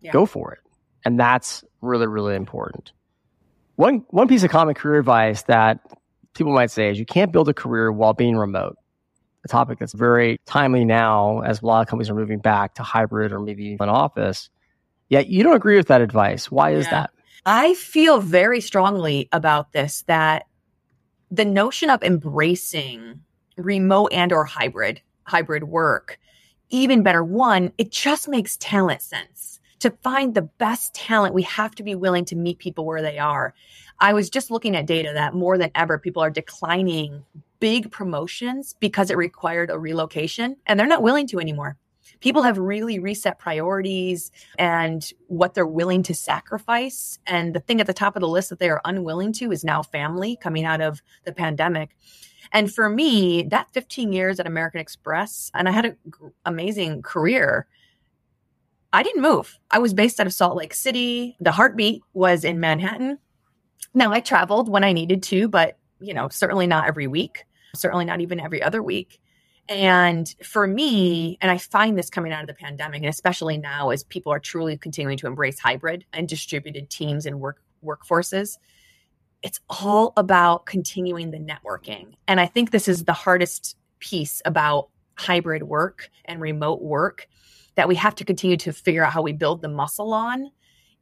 yeah. 0.00 0.12
go 0.12 0.26
for 0.26 0.52
it. 0.52 0.60
And 1.04 1.18
that's 1.18 1.64
really, 1.80 2.06
really 2.06 2.34
important. 2.34 2.92
One 3.76 4.04
one 4.10 4.28
piece 4.28 4.44
of 4.44 4.50
common 4.50 4.74
career 4.74 5.00
advice 5.00 5.42
that 5.42 5.80
people 6.34 6.52
might 6.52 6.70
say 6.70 6.90
is 6.90 6.98
you 6.98 7.06
can't 7.06 7.32
build 7.32 7.48
a 7.48 7.54
career 7.54 7.90
while 7.90 8.12
being 8.12 8.36
remote. 8.36 8.76
A 9.44 9.48
topic 9.48 9.78
that's 9.78 9.92
very 9.92 10.38
timely 10.46 10.84
now 10.84 11.40
as 11.40 11.60
a 11.60 11.66
lot 11.66 11.82
of 11.82 11.88
companies 11.88 12.08
are 12.08 12.14
moving 12.14 12.38
back 12.38 12.74
to 12.76 12.82
hybrid 12.82 13.32
or 13.32 13.40
maybe 13.40 13.76
an 13.78 13.88
office. 13.88 14.48
Yet 15.08 15.28
you 15.28 15.42
don't 15.42 15.56
agree 15.56 15.76
with 15.76 15.88
that 15.88 16.00
advice. 16.00 16.50
Why 16.50 16.70
is 16.70 16.86
yeah. 16.86 16.90
that? 16.90 17.10
I 17.44 17.74
feel 17.74 18.20
very 18.20 18.62
strongly 18.62 19.28
about 19.32 19.72
this 19.72 20.02
that 20.06 20.46
the 21.30 21.44
notion 21.44 21.90
of 21.90 22.02
embracing 22.02 23.20
remote 23.56 24.12
and 24.12 24.32
or 24.32 24.44
hybrid 24.44 25.02
hybrid 25.24 25.64
work 25.64 26.18
even 26.74 27.02
better, 27.02 27.22
one, 27.22 27.72
it 27.78 27.92
just 27.92 28.28
makes 28.28 28.56
talent 28.56 29.00
sense. 29.00 29.60
To 29.80 29.90
find 30.02 30.34
the 30.34 30.42
best 30.42 30.94
talent, 30.94 31.34
we 31.34 31.42
have 31.42 31.74
to 31.76 31.82
be 31.82 31.94
willing 31.94 32.24
to 32.26 32.36
meet 32.36 32.58
people 32.58 32.84
where 32.84 33.02
they 33.02 33.18
are. 33.18 33.54
I 34.00 34.12
was 34.12 34.28
just 34.28 34.50
looking 34.50 34.74
at 34.74 34.86
data 34.86 35.12
that 35.14 35.34
more 35.34 35.56
than 35.56 35.70
ever, 35.74 35.98
people 35.98 36.22
are 36.22 36.30
declining 36.30 37.24
big 37.60 37.92
promotions 37.92 38.74
because 38.80 39.10
it 39.10 39.16
required 39.16 39.70
a 39.70 39.78
relocation, 39.78 40.56
and 40.66 40.80
they're 40.80 40.86
not 40.86 41.02
willing 41.02 41.26
to 41.28 41.38
anymore. 41.38 41.76
People 42.20 42.42
have 42.42 42.58
really 42.58 42.98
reset 42.98 43.38
priorities 43.38 44.32
and 44.58 45.12
what 45.28 45.54
they're 45.54 45.66
willing 45.66 46.02
to 46.04 46.14
sacrifice. 46.14 47.18
And 47.26 47.54
the 47.54 47.60
thing 47.60 47.80
at 47.80 47.86
the 47.86 47.92
top 47.92 48.16
of 48.16 48.20
the 48.20 48.28
list 48.28 48.50
that 48.50 48.58
they 48.58 48.70
are 48.70 48.80
unwilling 48.84 49.32
to 49.34 49.52
is 49.52 49.64
now 49.64 49.82
family 49.82 50.36
coming 50.40 50.64
out 50.64 50.80
of 50.80 51.02
the 51.24 51.32
pandemic. 51.32 51.96
And 52.52 52.72
for 52.72 52.88
me, 52.88 53.42
that 53.44 53.72
15 53.72 54.12
years 54.12 54.40
at 54.40 54.46
American 54.46 54.80
Express, 54.80 55.50
and 55.54 55.68
I 55.68 55.72
had 55.72 55.86
an 55.86 55.96
g- 56.06 56.28
amazing 56.44 57.02
career. 57.02 57.66
I 58.92 59.02
didn't 59.02 59.22
move. 59.22 59.58
I 59.70 59.78
was 59.78 59.92
based 59.92 60.20
out 60.20 60.26
of 60.26 60.32
Salt 60.32 60.56
Lake 60.56 60.74
City. 60.74 61.36
The 61.40 61.52
heartbeat 61.52 62.02
was 62.12 62.44
in 62.44 62.60
Manhattan. 62.60 63.18
Now 63.92 64.12
I 64.12 64.20
traveled 64.20 64.68
when 64.68 64.84
I 64.84 64.92
needed 64.92 65.22
to, 65.24 65.48
but 65.48 65.78
you 66.00 66.14
know, 66.14 66.28
certainly 66.28 66.66
not 66.66 66.86
every 66.86 67.06
week, 67.06 67.44
certainly 67.74 68.04
not 68.04 68.20
even 68.20 68.40
every 68.40 68.62
other 68.62 68.82
week. 68.82 69.20
And 69.68 70.32
for 70.42 70.66
me, 70.66 71.38
and 71.40 71.50
I 71.50 71.56
find 71.56 71.96
this 71.96 72.10
coming 72.10 72.32
out 72.32 72.42
of 72.42 72.46
the 72.46 72.54
pandemic, 72.54 73.00
and 73.00 73.08
especially 73.08 73.56
now 73.56 73.90
as 73.90 74.04
people 74.04 74.32
are 74.32 74.38
truly 74.38 74.76
continuing 74.76 75.16
to 75.18 75.26
embrace 75.26 75.58
hybrid 75.58 76.04
and 76.12 76.28
distributed 76.28 76.90
teams 76.90 77.24
and 77.24 77.40
work 77.40 77.62
workforces, 77.82 78.58
it's 79.44 79.60
all 79.68 80.14
about 80.16 80.64
continuing 80.64 81.30
the 81.30 81.38
networking. 81.38 82.14
And 82.26 82.40
I 82.40 82.46
think 82.46 82.70
this 82.70 82.88
is 82.88 83.04
the 83.04 83.12
hardest 83.12 83.76
piece 84.00 84.40
about 84.44 84.88
hybrid 85.16 85.64
work 85.64 86.08
and 86.24 86.40
remote 86.40 86.82
work 86.82 87.28
that 87.76 87.86
we 87.86 87.94
have 87.94 88.14
to 88.16 88.24
continue 88.24 88.56
to 88.56 88.72
figure 88.72 89.04
out 89.04 89.12
how 89.12 89.22
we 89.22 89.32
build 89.32 89.60
the 89.60 89.68
muscle 89.68 90.14
on 90.14 90.50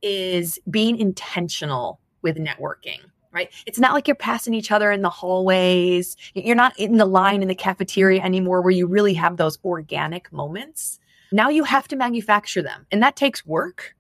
is 0.02 0.58
being 0.68 0.99
intentional 0.99 2.00
with 2.20 2.37
networking 2.37 2.99
right? 3.34 3.50
It's 3.64 3.78
not 3.78 3.94
like 3.94 4.06
you're 4.06 4.14
passing 4.14 4.52
each 4.52 4.70
other 4.70 4.92
in 4.92 5.00
the 5.00 5.08
hallways. 5.08 6.18
You're 6.34 6.54
not 6.54 6.78
in 6.78 6.99
the 6.99 7.06
line 7.06 7.40
in 7.40 7.49
the 7.49 7.54
cafeteria 7.54 8.20
anymore 8.20 8.61
where 8.61 8.72
you 8.72 8.87
really 8.87 9.14
have 9.14 9.38
those 9.38 9.58
organic 9.64 10.30
moments. 10.34 10.99
Now 11.32 11.49
you 11.49 11.64
have 11.64 11.88
to 11.88 11.96
manufacture 11.96 12.61
them, 12.61 12.87
and 12.92 13.02
that 13.02 13.16
takes 13.16 13.46
work. 13.46 13.94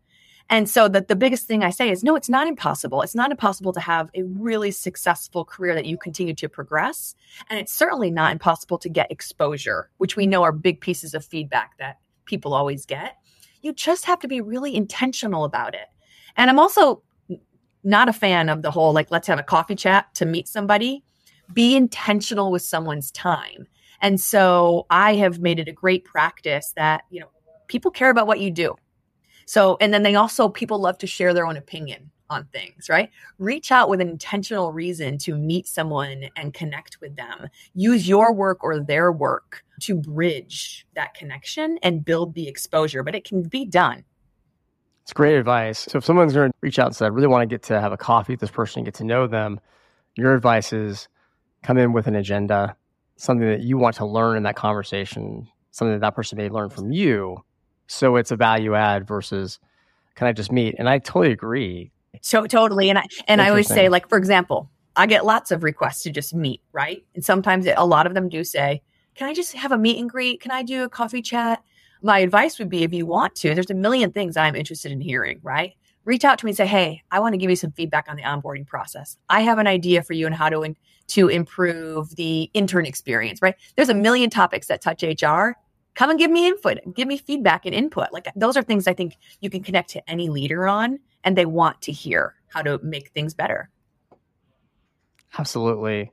And 0.50 0.68
so 0.68 0.88
the, 0.88 1.00
the 1.00 1.16
biggest 1.16 1.46
thing 1.46 1.62
I 1.62 1.70
say 1.70 1.90
is 1.90 2.02
no, 2.02 2.14
it's 2.16 2.28
not 2.28 2.46
impossible. 2.46 3.02
It's 3.02 3.14
not 3.14 3.30
impossible 3.30 3.72
to 3.72 3.80
have 3.80 4.10
a 4.14 4.22
really 4.22 4.70
successful 4.70 5.44
career 5.44 5.74
that 5.74 5.86
you 5.86 5.96
continue 5.96 6.34
to 6.34 6.48
progress. 6.48 7.14
And 7.48 7.58
it's 7.58 7.72
certainly 7.72 8.10
not 8.10 8.32
impossible 8.32 8.78
to 8.78 8.88
get 8.88 9.10
exposure, 9.10 9.90
which 9.98 10.16
we 10.16 10.26
know 10.26 10.42
are 10.42 10.52
big 10.52 10.80
pieces 10.80 11.14
of 11.14 11.24
feedback 11.24 11.78
that 11.78 11.98
people 12.24 12.54
always 12.54 12.86
get. 12.86 13.16
You 13.62 13.72
just 13.72 14.04
have 14.04 14.18
to 14.20 14.28
be 14.28 14.40
really 14.40 14.74
intentional 14.74 15.44
about 15.44 15.74
it. 15.74 15.88
And 16.36 16.50
I'm 16.50 16.58
also 16.58 17.02
not 17.84 18.08
a 18.08 18.12
fan 18.12 18.48
of 18.48 18.62
the 18.62 18.70
whole 18.70 18.92
like, 18.92 19.10
let's 19.10 19.28
have 19.28 19.38
a 19.38 19.44
coffee 19.44 19.74
chat 19.74 20.14
to 20.14 20.26
meet 20.26 20.48
somebody. 20.48 21.04
Be 21.52 21.76
intentional 21.76 22.50
with 22.50 22.62
someone's 22.62 23.10
time. 23.10 23.66
And 24.00 24.20
so 24.20 24.86
I 24.90 25.14
have 25.16 25.38
made 25.38 25.58
it 25.58 25.68
a 25.68 25.72
great 25.72 26.04
practice 26.04 26.72
that, 26.76 27.04
you 27.10 27.20
know, 27.20 27.30
people 27.68 27.90
care 27.90 28.10
about 28.10 28.26
what 28.26 28.40
you 28.40 28.50
do. 28.50 28.74
So, 29.46 29.76
and 29.80 29.92
then 29.92 30.02
they 30.02 30.14
also, 30.14 30.48
people 30.48 30.78
love 30.78 30.98
to 30.98 31.06
share 31.06 31.34
their 31.34 31.46
own 31.46 31.56
opinion 31.56 32.10
on 32.30 32.46
things, 32.52 32.88
right? 32.88 33.10
Reach 33.38 33.70
out 33.70 33.88
with 33.88 34.00
an 34.00 34.08
intentional 34.08 34.72
reason 34.72 35.18
to 35.18 35.36
meet 35.36 35.68
someone 35.68 36.28
and 36.36 36.54
connect 36.54 37.00
with 37.00 37.14
them. 37.16 37.48
Use 37.74 38.08
your 38.08 38.32
work 38.32 38.64
or 38.64 38.80
their 38.80 39.12
work 39.12 39.64
to 39.80 39.94
bridge 39.94 40.86
that 40.94 41.14
connection 41.14 41.78
and 41.82 42.04
build 42.04 42.34
the 42.34 42.48
exposure, 42.48 43.02
but 43.02 43.14
it 43.14 43.24
can 43.24 43.42
be 43.42 43.64
done. 43.64 44.04
It's 45.02 45.12
great 45.12 45.36
advice. 45.36 45.80
So 45.80 45.98
if 45.98 46.04
someone's 46.04 46.32
going 46.32 46.50
to 46.50 46.58
reach 46.60 46.78
out 46.78 46.86
and 46.86 46.96
say, 46.96 47.04
I 47.04 47.08
really 47.08 47.26
want 47.26 47.42
to 47.42 47.52
get 47.52 47.62
to 47.64 47.80
have 47.80 47.92
a 47.92 47.96
coffee 47.96 48.34
with 48.34 48.40
this 48.40 48.50
person 48.50 48.80
and 48.80 48.86
get 48.86 48.94
to 48.94 49.04
know 49.04 49.26
them, 49.26 49.60
your 50.16 50.34
advice 50.34 50.72
is 50.72 51.08
come 51.62 51.76
in 51.76 51.92
with 51.92 52.06
an 52.06 52.14
agenda, 52.14 52.76
something 53.16 53.46
that 53.48 53.60
you 53.60 53.78
want 53.78 53.96
to 53.96 54.06
learn 54.06 54.36
in 54.36 54.44
that 54.44 54.56
conversation, 54.56 55.48
something 55.70 55.92
that 55.92 56.00
that 56.00 56.14
person 56.14 56.38
may 56.38 56.48
learn 56.48 56.70
from 56.70 56.92
you. 56.92 57.42
So 57.92 58.16
it's 58.16 58.30
a 58.30 58.36
value 58.36 58.74
add 58.74 59.06
versus 59.06 59.58
can 60.14 60.26
I 60.26 60.32
just 60.32 60.50
meet? 60.50 60.74
And 60.78 60.88
I 60.88 60.98
totally 60.98 61.32
agree. 61.32 61.92
So 62.22 62.46
totally. 62.46 62.88
And 62.88 62.98
I 62.98 63.04
and 63.28 63.40
I 63.40 63.50
always 63.50 63.68
say, 63.68 63.88
like, 63.88 64.08
for 64.08 64.18
example, 64.18 64.70
I 64.96 65.06
get 65.06 65.24
lots 65.24 65.50
of 65.50 65.62
requests 65.62 66.02
to 66.04 66.10
just 66.10 66.34
meet, 66.34 66.62
right? 66.72 67.04
And 67.14 67.24
sometimes 67.24 67.66
it, 67.66 67.74
a 67.76 67.86
lot 67.86 68.06
of 68.06 68.14
them 68.14 68.28
do 68.28 68.44
say, 68.44 68.82
Can 69.14 69.28
I 69.28 69.34
just 69.34 69.52
have 69.54 69.72
a 69.72 69.78
meet 69.78 69.98
and 69.98 70.08
greet? 70.08 70.40
Can 70.40 70.50
I 70.50 70.62
do 70.62 70.84
a 70.84 70.88
coffee 70.88 71.22
chat? 71.22 71.62
My 72.02 72.18
advice 72.18 72.58
would 72.58 72.68
be 72.68 72.82
if 72.82 72.92
you 72.92 73.06
want 73.06 73.34
to, 73.36 73.54
there's 73.54 73.70
a 73.70 73.74
million 73.74 74.10
things 74.10 74.36
I'm 74.36 74.56
interested 74.56 74.90
in 74.90 75.00
hearing, 75.00 75.38
right? 75.42 75.74
Reach 76.04 76.24
out 76.24 76.38
to 76.38 76.46
me 76.46 76.50
and 76.50 76.56
say, 76.56 76.66
Hey, 76.66 77.02
I 77.10 77.20
want 77.20 77.34
to 77.34 77.38
give 77.38 77.50
you 77.50 77.56
some 77.56 77.72
feedback 77.72 78.06
on 78.08 78.16
the 78.16 78.22
onboarding 78.22 78.66
process. 78.66 79.18
I 79.28 79.42
have 79.42 79.58
an 79.58 79.66
idea 79.66 80.02
for 80.02 80.14
you 80.14 80.26
on 80.26 80.32
how 80.32 80.48
to 80.48 80.62
in, 80.62 80.76
to 81.08 81.28
improve 81.28 82.16
the 82.16 82.50
intern 82.54 82.86
experience, 82.86 83.40
right? 83.42 83.54
There's 83.76 83.88
a 83.90 83.94
million 83.94 84.30
topics 84.30 84.66
that 84.68 84.80
touch 84.80 85.02
HR 85.02 85.56
come 85.94 86.10
and 86.10 86.18
give 86.18 86.30
me 86.30 86.46
input, 86.46 86.78
give 86.94 87.08
me 87.08 87.16
feedback 87.16 87.66
and 87.66 87.74
input. 87.74 88.12
Like 88.12 88.28
those 88.36 88.56
are 88.56 88.62
things 88.62 88.86
I 88.86 88.94
think 88.94 89.16
you 89.40 89.50
can 89.50 89.62
connect 89.62 89.90
to 89.90 90.10
any 90.10 90.28
leader 90.28 90.66
on 90.66 90.98
and 91.24 91.36
they 91.36 91.46
want 91.46 91.80
to 91.82 91.92
hear 91.92 92.34
how 92.48 92.62
to 92.62 92.78
make 92.82 93.10
things 93.10 93.34
better. 93.34 93.70
Absolutely. 95.38 96.12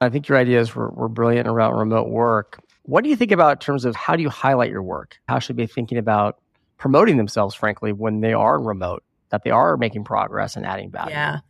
I 0.00 0.08
think 0.08 0.28
your 0.28 0.38
ideas 0.38 0.74
were, 0.74 0.90
were 0.90 1.08
brilliant 1.08 1.48
around 1.48 1.74
remote 1.74 2.08
work. 2.08 2.60
What 2.82 3.02
do 3.02 3.10
you 3.10 3.16
think 3.16 3.32
about 3.32 3.52
in 3.52 3.58
terms 3.58 3.84
of 3.84 3.96
how 3.96 4.16
do 4.16 4.22
you 4.22 4.28
highlight 4.28 4.70
your 4.70 4.82
work? 4.82 5.18
How 5.28 5.38
should 5.38 5.56
they 5.56 5.64
be 5.64 5.72
thinking 5.72 5.98
about 5.98 6.38
promoting 6.76 7.16
themselves, 7.16 7.54
frankly, 7.54 7.92
when 7.92 8.20
they 8.20 8.32
are 8.32 8.60
remote, 8.60 9.02
that 9.30 9.42
they 9.42 9.50
are 9.50 9.76
making 9.76 10.04
progress 10.04 10.56
and 10.56 10.66
adding 10.66 10.90
value? 10.90 11.12
Yeah. 11.12 11.40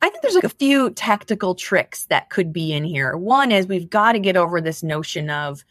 I 0.00 0.08
think 0.08 0.22
there's 0.22 0.34
like 0.34 0.44
a 0.44 0.48
few 0.48 0.90
tactical 0.90 1.54
tricks 1.54 2.06
that 2.06 2.30
could 2.30 2.52
be 2.52 2.72
in 2.72 2.84
here. 2.84 3.16
One 3.16 3.52
is 3.52 3.66
we've 3.66 3.90
got 3.90 4.12
to 4.12 4.18
get 4.18 4.36
over 4.36 4.60
this 4.60 4.82
notion 4.82 5.28
of 5.28 5.64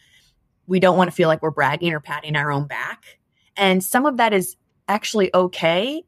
we 0.68 0.80
don't 0.80 0.98
want 0.98 1.10
to 1.10 1.16
feel 1.16 1.28
like 1.28 1.42
we're 1.42 1.52
bragging 1.52 1.94
or 1.94 2.00
patting 2.00 2.36
our 2.36 2.52
own 2.52 2.68
back. 2.68 3.20
And 3.58 3.84
some 3.84 4.06
of 4.06 4.18
that 4.18 4.34
is 4.34 4.56
actually 4.88 5.34
okay. 5.34 6.04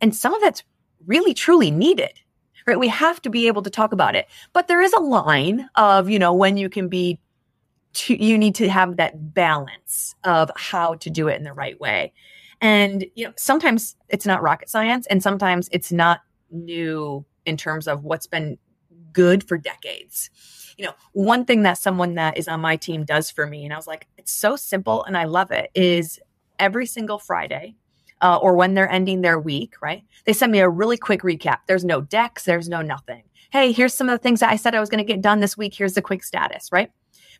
And 0.00 0.14
some 0.14 0.34
of 0.34 0.40
that's 0.40 0.62
really 1.06 1.34
truly 1.34 1.70
needed. 1.70 2.20
Right? 2.66 2.78
We 2.78 2.88
have 2.88 3.20
to 3.22 3.30
be 3.30 3.48
able 3.48 3.62
to 3.62 3.70
talk 3.70 3.92
about 3.92 4.14
it. 4.14 4.28
But 4.52 4.68
there 4.68 4.80
is 4.80 4.92
a 4.92 5.00
line 5.00 5.68
of, 5.74 6.08
you 6.08 6.18
know, 6.18 6.32
when 6.32 6.56
you 6.56 6.68
can 6.68 6.88
be 6.88 7.18
to, 7.94 8.22
you 8.22 8.38
need 8.38 8.54
to 8.56 8.68
have 8.68 8.96
that 8.96 9.34
balance 9.34 10.14
of 10.24 10.50
how 10.56 10.94
to 10.94 11.10
do 11.10 11.28
it 11.28 11.36
in 11.36 11.42
the 11.42 11.52
right 11.52 11.78
way. 11.80 12.12
And 12.60 13.04
you 13.16 13.26
know, 13.26 13.32
sometimes 13.36 13.96
it's 14.08 14.26
not 14.26 14.42
rocket 14.42 14.70
science 14.70 15.06
and 15.08 15.22
sometimes 15.22 15.68
it's 15.72 15.90
not 15.90 16.20
new 16.50 17.24
in 17.44 17.56
terms 17.56 17.88
of 17.88 18.04
what's 18.04 18.26
been 18.26 18.56
good 19.12 19.46
for 19.46 19.58
decades 19.58 20.30
you 20.76 20.86
know, 20.86 20.94
one 21.12 21.44
thing 21.44 21.62
that 21.62 21.78
someone 21.78 22.14
that 22.14 22.36
is 22.36 22.48
on 22.48 22.60
my 22.60 22.76
team 22.76 23.04
does 23.04 23.30
for 23.30 23.46
me, 23.46 23.64
and 23.64 23.72
I 23.72 23.76
was 23.76 23.86
like, 23.86 24.06
it's 24.16 24.32
so 24.32 24.56
simple 24.56 25.04
and 25.04 25.16
I 25.16 25.24
love 25.24 25.50
it, 25.50 25.70
is 25.74 26.18
every 26.58 26.86
single 26.86 27.18
Friday 27.18 27.76
uh, 28.20 28.38
or 28.38 28.54
when 28.54 28.74
they're 28.74 28.90
ending 28.90 29.20
their 29.20 29.38
week, 29.38 29.74
right? 29.82 30.04
They 30.24 30.32
send 30.32 30.52
me 30.52 30.60
a 30.60 30.68
really 30.68 30.96
quick 30.96 31.22
recap. 31.22 31.58
There's 31.66 31.84
no 31.84 32.00
decks, 32.00 32.44
there's 32.44 32.68
no 32.68 32.82
nothing. 32.82 33.24
Hey, 33.50 33.72
here's 33.72 33.94
some 33.94 34.08
of 34.08 34.12
the 34.12 34.22
things 34.22 34.40
that 34.40 34.50
I 34.50 34.56
said 34.56 34.74
I 34.74 34.80
was 34.80 34.88
going 34.88 35.04
to 35.04 35.12
get 35.12 35.20
done 35.20 35.40
this 35.40 35.58
week. 35.58 35.74
Here's 35.74 35.94
the 35.94 36.02
quick 36.02 36.24
status, 36.24 36.70
right? 36.72 36.90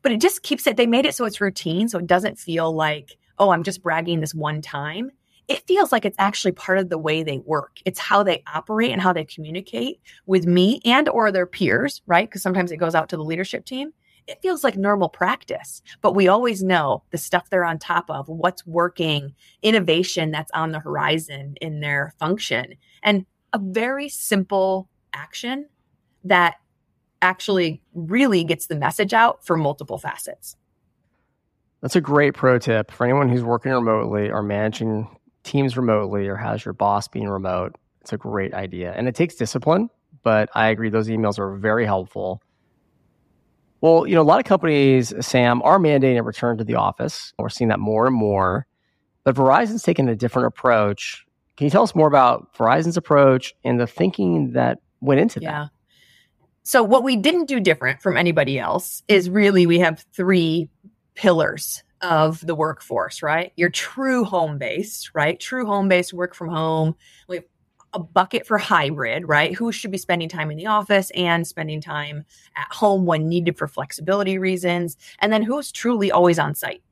But 0.02 0.12
it 0.12 0.20
just 0.20 0.42
keeps 0.42 0.66
it, 0.66 0.76
they 0.76 0.86
made 0.86 1.06
it 1.06 1.14
so 1.14 1.24
it's 1.24 1.40
routine. 1.40 1.88
So 1.88 1.98
it 1.98 2.06
doesn't 2.06 2.38
feel 2.38 2.74
like, 2.74 3.16
oh, 3.38 3.50
I'm 3.50 3.62
just 3.62 3.82
bragging 3.82 4.20
this 4.20 4.34
one 4.34 4.60
time 4.60 5.12
it 5.48 5.66
feels 5.66 5.92
like 5.92 6.04
it's 6.04 6.18
actually 6.18 6.52
part 6.52 6.78
of 6.78 6.88
the 6.88 6.98
way 6.98 7.22
they 7.22 7.38
work. 7.38 7.78
It's 7.84 7.98
how 7.98 8.22
they 8.22 8.42
operate 8.52 8.92
and 8.92 9.02
how 9.02 9.12
they 9.12 9.24
communicate 9.24 10.00
with 10.26 10.46
me 10.46 10.80
and 10.84 11.08
or 11.08 11.32
their 11.32 11.46
peers, 11.46 12.00
right? 12.06 12.28
Because 12.28 12.42
sometimes 12.42 12.70
it 12.72 12.76
goes 12.76 12.94
out 12.94 13.08
to 13.10 13.16
the 13.16 13.24
leadership 13.24 13.64
team. 13.64 13.92
It 14.28 14.40
feels 14.40 14.62
like 14.62 14.76
normal 14.76 15.08
practice, 15.08 15.82
but 16.00 16.14
we 16.14 16.28
always 16.28 16.62
know 16.62 17.02
the 17.10 17.18
stuff 17.18 17.50
they're 17.50 17.64
on 17.64 17.78
top 17.78 18.08
of, 18.08 18.28
what's 18.28 18.64
working, 18.64 19.34
innovation 19.62 20.30
that's 20.30 20.52
on 20.52 20.70
the 20.70 20.78
horizon 20.78 21.56
in 21.60 21.80
their 21.80 22.14
function, 22.20 22.74
and 23.02 23.26
a 23.52 23.58
very 23.58 24.08
simple 24.08 24.88
action 25.12 25.68
that 26.24 26.54
actually 27.20 27.82
really 27.94 28.44
gets 28.44 28.68
the 28.68 28.76
message 28.76 29.12
out 29.12 29.44
for 29.44 29.56
multiple 29.56 29.98
facets. 29.98 30.56
That's 31.80 31.96
a 31.96 32.00
great 32.00 32.34
pro 32.34 32.60
tip 32.60 32.92
for 32.92 33.04
anyone 33.04 33.28
who's 33.28 33.42
working 33.42 33.72
remotely 33.72 34.30
or 34.30 34.40
managing 34.40 35.08
teams 35.44 35.76
remotely 35.76 36.28
or 36.28 36.36
has 36.36 36.64
your 36.64 36.74
boss 36.74 37.08
being 37.08 37.28
remote, 37.28 37.76
it's 38.00 38.12
a 38.12 38.16
great 38.16 38.54
idea. 38.54 38.92
And 38.92 39.08
it 39.08 39.14
takes 39.14 39.34
discipline, 39.34 39.90
but 40.22 40.48
I 40.54 40.68
agree 40.68 40.90
those 40.90 41.08
emails 41.08 41.38
are 41.38 41.56
very 41.56 41.86
helpful. 41.86 42.42
Well, 43.80 44.06
you 44.06 44.14
know, 44.14 44.22
a 44.22 44.24
lot 44.24 44.38
of 44.38 44.44
companies, 44.44 45.12
Sam, 45.20 45.60
are 45.62 45.78
mandating 45.78 46.18
a 46.18 46.22
return 46.22 46.58
to 46.58 46.64
the 46.64 46.76
office. 46.76 47.32
We're 47.38 47.48
seeing 47.48 47.68
that 47.68 47.80
more 47.80 48.06
and 48.06 48.14
more. 48.14 48.66
But 49.24 49.34
Verizon's 49.34 49.82
taken 49.82 50.08
a 50.08 50.16
different 50.16 50.48
approach. 50.48 51.24
Can 51.56 51.66
you 51.66 51.70
tell 51.70 51.82
us 51.82 51.94
more 51.94 52.08
about 52.08 52.54
Verizon's 52.54 52.96
approach 52.96 53.54
and 53.64 53.78
the 53.78 53.86
thinking 53.86 54.52
that 54.52 54.78
went 55.00 55.20
into 55.20 55.40
yeah. 55.40 55.50
that? 55.50 55.70
So, 56.64 56.82
what 56.82 57.02
we 57.02 57.16
didn't 57.16 57.46
do 57.46 57.58
different 57.60 58.00
from 58.00 58.16
anybody 58.16 58.58
else 58.58 59.02
is 59.08 59.28
really 59.28 59.66
we 59.66 59.80
have 59.80 60.04
three 60.12 60.68
pillars 61.14 61.82
of 62.02 62.44
the 62.46 62.54
workforce, 62.54 63.22
right? 63.22 63.52
You're 63.56 63.70
true 63.70 64.24
home 64.24 64.58
based, 64.58 65.10
right? 65.14 65.38
True 65.38 65.64
home 65.64 65.88
based 65.88 66.12
work 66.12 66.34
from 66.34 66.48
home. 66.48 66.96
We 67.28 67.36
have 67.36 67.44
a 67.94 67.98
bucket 68.00 68.46
for 68.46 68.58
hybrid, 68.58 69.28
right? 69.28 69.54
Who 69.54 69.70
should 69.72 69.90
be 69.90 69.98
spending 69.98 70.28
time 70.28 70.50
in 70.50 70.56
the 70.56 70.66
office 70.66 71.10
and 71.14 71.46
spending 71.46 71.80
time 71.80 72.24
at 72.56 72.72
home 72.72 73.06
when 73.06 73.28
needed 73.28 73.56
for 73.56 73.68
flexibility 73.68 74.38
reasons. 74.38 74.96
And 75.20 75.32
then 75.32 75.42
who's 75.42 75.70
truly 75.70 76.10
always 76.10 76.38
on 76.38 76.54
site. 76.54 76.82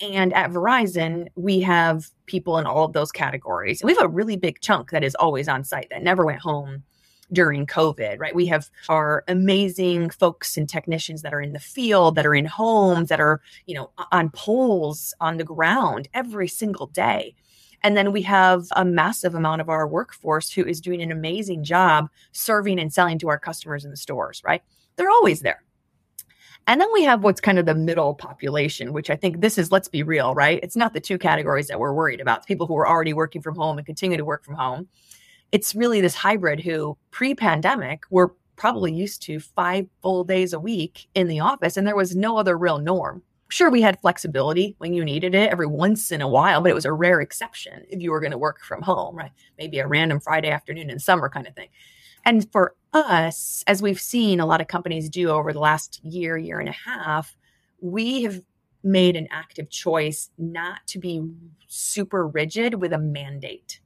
And 0.00 0.32
at 0.32 0.50
Verizon, 0.50 1.28
we 1.36 1.60
have 1.60 2.06
people 2.26 2.58
in 2.58 2.66
all 2.66 2.84
of 2.84 2.92
those 2.94 3.12
categories. 3.12 3.80
And 3.80 3.88
we 3.88 3.94
have 3.94 4.04
a 4.04 4.08
really 4.08 4.36
big 4.36 4.60
chunk 4.60 4.90
that 4.90 5.04
is 5.04 5.14
always 5.14 5.46
on 5.48 5.62
site 5.62 5.88
that 5.90 6.02
never 6.02 6.24
went 6.24 6.40
home 6.40 6.82
during 7.32 7.66
COVID, 7.66 8.18
right? 8.18 8.34
We 8.34 8.46
have 8.46 8.70
our 8.88 9.24
amazing 9.28 10.10
folks 10.10 10.56
and 10.56 10.68
technicians 10.68 11.22
that 11.22 11.34
are 11.34 11.40
in 11.40 11.52
the 11.52 11.58
field, 11.58 12.14
that 12.16 12.26
are 12.26 12.34
in 12.34 12.46
homes, 12.46 13.08
that 13.08 13.20
are, 13.20 13.40
you 13.66 13.74
know, 13.74 13.90
on 14.12 14.30
poles 14.30 15.14
on 15.20 15.36
the 15.36 15.44
ground 15.44 16.08
every 16.14 16.48
single 16.48 16.86
day. 16.86 17.34
And 17.82 17.96
then 17.96 18.12
we 18.12 18.22
have 18.22 18.66
a 18.76 18.84
massive 18.84 19.34
amount 19.34 19.60
of 19.60 19.68
our 19.68 19.88
workforce 19.88 20.50
who 20.50 20.64
is 20.64 20.80
doing 20.80 21.00
an 21.00 21.12
amazing 21.12 21.64
job 21.64 22.08
serving 22.32 22.78
and 22.78 22.92
selling 22.92 23.18
to 23.20 23.28
our 23.28 23.38
customers 23.38 23.84
in 23.84 23.90
the 23.90 23.96
stores, 23.96 24.42
right? 24.44 24.62
They're 24.96 25.10
always 25.10 25.40
there. 25.40 25.62
And 26.66 26.80
then 26.80 26.92
we 26.92 27.04
have 27.04 27.24
what's 27.24 27.40
kind 27.40 27.58
of 27.58 27.64
the 27.64 27.74
middle 27.74 28.14
population, 28.14 28.92
which 28.92 29.08
I 29.08 29.16
think 29.16 29.40
this 29.40 29.56
is, 29.56 29.72
let's 29.72 29.88
be 29.88 30.02
real, 30.02 30.34
right? 30.34 30.60
It's 30.62 30.76
not 30.76 30.92
the 30.92 31.00
two 31.00 31.16
categories 31.16 31.68
that 31.68 31.80
we're 31.80 31.94
worried 31.94 32.20
about. 32.20 32.38
It's 32.38 32.46
people 32.46 32.66
who 32.66 32.76
are 32.76 32.86
already 32.86 33.14
working 33.14 33.40
from 33.40 33.56
home 33.56 33.78
and 33.78 33.86
continue 33.86 34.18
to 34.18 34.24
work 34.24 34.44
from 34.44 34.54
home 34.54 34.86
it's 35.52 35.74
really 35.74 36.00
this 36.00 36.14
hybrid 36.14 36.60
who 36.60 36.96
pre 37.10 37.34
pandemic 37.34 38.04
were 38.10 38.34
probably 38.56 38.92
used 38.92 39.22
to 39.22 39.40
five 39.40 39.86
full 40.02 40.22
days 40.22 40.52
a 40.52 40.60
week 40.60 41.08
in 41.14 41.28
the 41.28 41.40
office 41.40 41.76
and 41.76 41.86
there 41.86 41.96
was 41.96 42.14
no 42.14 42.36
other 42.36 42.56
real 42.56 42.78
norm. 42.78 43.22
Sure, 43.48 43.70
we 43.70 43.82
had 43.82 44.00
flexibility 44.00 44.76
when 44.78 44.92
you 44.92 45.04
needed 45.04 45.34
it 45.34 45.50
every 45.50 45.66
once 45.66 46.12
in 46.12 46.20
a 46.20 46.28
while, 46.28 46.60
but 46.60 46.70
it 46.70 46.74
was 46.74 46.84
a 46.84 46.92
rare 46.92 47.20
exception 47.20 47.84
if 47.88 48.00
you 48.00 48.12
were 48.12 48.20
going 48.20 48.30
to 48.30 48.38
work 48.38 48.60
from 48.62 48.82
home, 48.82 49.16
right? 49.16 49.32
Maybe 49.58 49.80
a 49.80 49.88
random 49.88 50.20
Friday 50.20 50.50
afternoon 50.50 50.88
in 50.88 51.00
summer 51.00 51.28
kind 51.28 51.48
of 51.48 51.54
thing. 51.56 51.68
And 52.24 52.50
for 52.52 52.74
us, 52.92 53.64
as 53.66 53.82
we've 53.82 54.00
seen 54.00 54.38
a 54.40 54.46
lot 54.46 54.60
of 54.60 54.68
companies 54.68 55.08
do 55.08 55.30
over 55.30 55.52
the 55.52 55.58
last 55.58 56.04
year, 56.04 56.36
year 56.36 56.60
and 56.60 56.68
a 56.68 56.72
half, 56.72 57.36
we 57.80 58.22
have 58.22 58.40
made 58.84 59.16
an 59.16 59.26
active 59.30 59.70
choice 59.70 60.30
not 60.38 60.86
to 60.86 60.98
be 60.98 61.22
super 61.66 62.26
rigid 62.26 62.74
with 62.74 62.92
a 62.92 62.98
mandate 62.98 63.80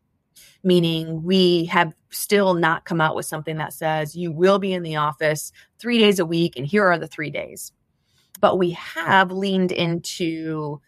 meaning 0.63 1.23
we 1.23 1.65
have 1.67 1.93
still 2.11 2.55
not 2.55 2.85
come 2.85 3.01
out 3.01 3.17
with 3.17 3.27
something 3.27 3.57
that 3.57 3.73
says 3.73 4.17
you 4.17 4.33
will 4.33 4.59
be 4.59 4.73
in 4.73 4.83
the 4.83 4.97
office 4.97 5.53
three 5.79 5.99
days 5.99 6.19
a 6.19 6.27
week 6.27 6.57
and 6.57 6.67
here 6.67 6.85
are 6.85 6.99
the 6.99 7.07
three 7.07 7.31
days. 7.31 7.73
But 8.41 8.59
we 8.59 8.71
have 8.73 9.31
leaned 9.31 9.73
into 9.73 10.81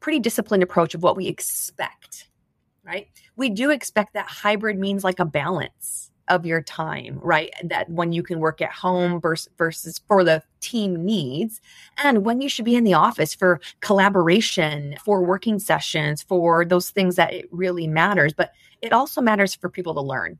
pretty 0.00 0.18
disciplined 0.18 0.62
approach 0.62 0.94
of 0.94 1.02
what 1.02 1.16
we 1.16 1.26
expect, 1.26 2.28
right? 2.84 3.08
We 3.36 3.50
do 3.50 3.70
expect 3.70 4.14
that 4.14 4.26
hybrid 4.26 4.78
means 4.78 5.04
like 5.04 5.18
a 5.18 5.24
balance 5.24 6.10
of 6.30 6.46
your 6.46 6.62
time, 6.62 7.18
right? 7.22 7.52
That 7.62 7.90
when 7.90 8.12
you 8.12 8.22
can 8.22 8.38
work 8.38 8.62
at 8.62 8.72
home 8.72 9.20
versus, 9.20 9.52
versus 9.58 10.00
for 10.08 10.24
the 10.24 10.42
team 10.60 11.04
needs, 11.04 11.60
and 11.98 12.24
when 12.24 12.40
you 12.40 12.48
should 12.48 12.64
be 12.64 12.76
in 12.76 12.84
the 12.84 12.94
office 12.94 13.34
for 13.34 13.60
collaboration, 13.80 14.96
for 15.04 15.22
working 15.22 15.58
sessions, 15.58 16.22
for 16.22 16.64
those 16.64 16.90
things 16.90 17.16
that 17.16 17.34
it 17.34 17.46
really 17.50 17.86
matters. 17.86 18.32
But 18.32 18.52
it 18.80 18.92
also 18.92 19.20
matters 19.20 19.54
for 19.54 19.68
people 19.68 19.92
to 19.94 20.00
learn, 20.00 20.38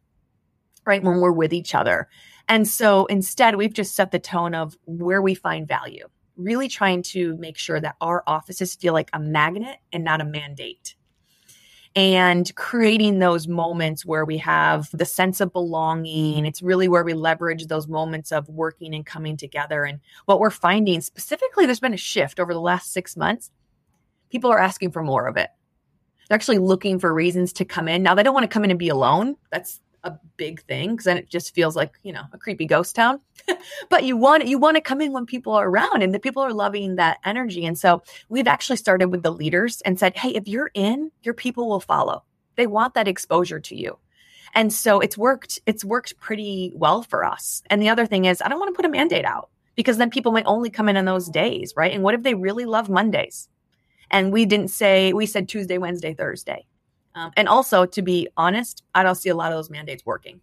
right? 0.87 1.03
When 1.03 1.21
we're 1.21 1.33
with 1.33 1.53
each 1.53 1.75
other. 1.75 2.09
And 2.49 2.67
so 2.67 3.07
instead, 3.07 3.57
we've 3.57 3.75
just 3.75 3.95
set 3.95 4.11
the 4.13 4.19
tone 4.19 4.55
of 4.55 4.79
where 4.87 5.21
we 5.21 5.35
find 5.35 5.69
value, 5.69 6.09
really 6.37 6.69
trying 6.69 7.03
to 7.03 7.37
make 7.37 7.59
sure 7.59 7.81
that 7.81 7.97
our 8.01 8.23
offices 8.27 8.75
feel 8.75 8.93
like 8.93 9.11
a 9.13 9.21
magnet 9.21 9.77
and 9.93 10.05
not 10.05 10.21
a 10.21 10.25
mandate 10.25 10.95
and 11.97 12.55
creating 12.55 13.19
those 13.19 13.49
moments 13.49 14.07
where 14.07 14.25
we 14.25 14.39
have 14.39 14.89
the 14.93 15.05
sense 15.05 15.41
of 15.41 15.53
belonging. 15.53 16.47
It's 16.47 16.63
really 16.63 16.89
where 16.89 17.03
we 17.03 17.15
leverage 17.15 17.67
those 17.67 17.89
moments 17.89 18.31
of 18.31 18.49
working 18.49 18.95
and 18.95 19.05
coming 19.05 19.37
together. 19.37 19.85
And 19.85 20.01
what 20.27 20.39
we're 20.39 20.51
finding 20.51 21.01
specifically, 21.01 21.67
there's 21.67 21.81
been 21.81 21.95
a 21.95 21.99
shift 21.99 22.39
over 22.39 22.55
the 22.55 22.61
last 22.61 22.93
six 22.93 23.17
months. 23.17 23.51
People 24.31 24.53
are 24.53 24.61
asking 24.61 24.93
for 24.93 25.03
more 25.03 25.27
of 25.27 25.37
it. 25.37 25.51
They're 26.29 26.37
actually 26.37 26.59
looking 26.59 27.01
for 27.01 27.13
reasons 27.13 27.53
to 27.55 27.65
come 27.65 27.89
in. 27.89 28.05
Now, 28.05 28.15
they 28.15 28.23
don't 28.23 28.35
want 28.35 28.45
to 28.45 28.55
come 28.55 28.63
in 28.63 28.71
and 28.71 28.79
be 28.79 28.89
alone. 28.89 29.37
That's 29.51 29.81
a 30.05 30.13
big 30.37 30.63
thing 30.63 30.91
because 30.91 31.05
then 31.05 31.17
it 31.17 31.29
just 31.29 31.55
feels 31.55 31.77
like 31.77 31.99
you 32.03 32.13
know 32.13 32.23
a 32.33 32.39
creepy 32.39 32.67
ghost 32.67 32.95
town. 32.95 33.21
But 33.89 34.05
you 34.05 34.17
want 34.17 34.47
you 34.47 34.59
want 34.59 34.77
to 34.77 34.81
come 34.81 35.01
in 35.01 35.13
when 35.13 35.27
people 35.27 35.53
are 35.53 35.69
around 35.69 36.03
and 36.03 36.15
the 36.15 36.21
people 36.21 36.43
are 36.43 36.53
loving 36.53 36.97
that 36.97 37.19
energy. 37.25 37.67
And 37.67 37.79
so 37.79 38.03
we've 38.29 38.47
actually 38.47 38.77
started 38.77 39.09
with 39.09 39.23
the 39.23 39.33
leaders 39.33 39.81
and 39.83 39.99
said 39.99 40.17
hey 40.17 40.31
if 40.31 40.47
you're 40.47 40.71
in 40.75 41.11
your 41.23 41.35
people 41.35 41.69
will 41.69 41.81
follow. 41.81 42.25
They 42.57 42.67
want 42.67 42.95
that 42.95 43.09
exposure 43.09 43.61
to 43.61 43.77
you. 43.77 43.99
And 44.55 44.73
so 44.73 45.01
it's 45.01 45.19
worked 45.19 45.61
it's 45.67 45.85
worked 45.85 46.19
pretty 46.19 46.73
well 46.75 47.03
for 47.03 47.25
us. 47.25 47.63
And 47.69 47.83
the 47.83 47.89
other 47.89 48.07
thing 48.07 48.25
is 48.25 48.41
i 48.43 48.49
don't 48.49 48.61
want 48.61 48.73
to 48.75 48.77
put 48.77 48.87
a 48.87 48.91
mandate 48.91 49.25
out 49.25 49.51
because 49.75 49.99
then 49.99 50.11
people 50.11 50.33
might 50.33 50.47
only 50.47 50.71
come 50.71 50.89
in 50.89 50.97
on 50.97 51.05
those 51.05 51.29
days 51.29 51.75
right? 51.77 51.93
And 51.93 52.03
what 52.03 52.15
if 52.15 52.23
they 52.23 52.35
really 52.35 52.65
love 52.65 52.89
mondays? 52.89 53.49
And 54.11 54.33
we 54.33 54.45
didn't 54.45 54.69
say 54.69 55.13
we 55.13 55.27
said 55.27 55.49
tuesday 55.49 55.79
wednesday 55.79 56.15
thursday 56.15 56.67
um, 57.15 57.33
and 57.37 57.49
also, 57.49 57.87
to 57.87 58.03
be 58.03 58.29
honest, 58.37 58.83
I 58.95 59.03
don't 59.03 59.15
see 59.15 59.29
a 59.29 59.35
lot 59.35 59.53
of 59.53 59.59
those 59.59 59.71
mandates 59.71 60.05
working. 60.07 60.41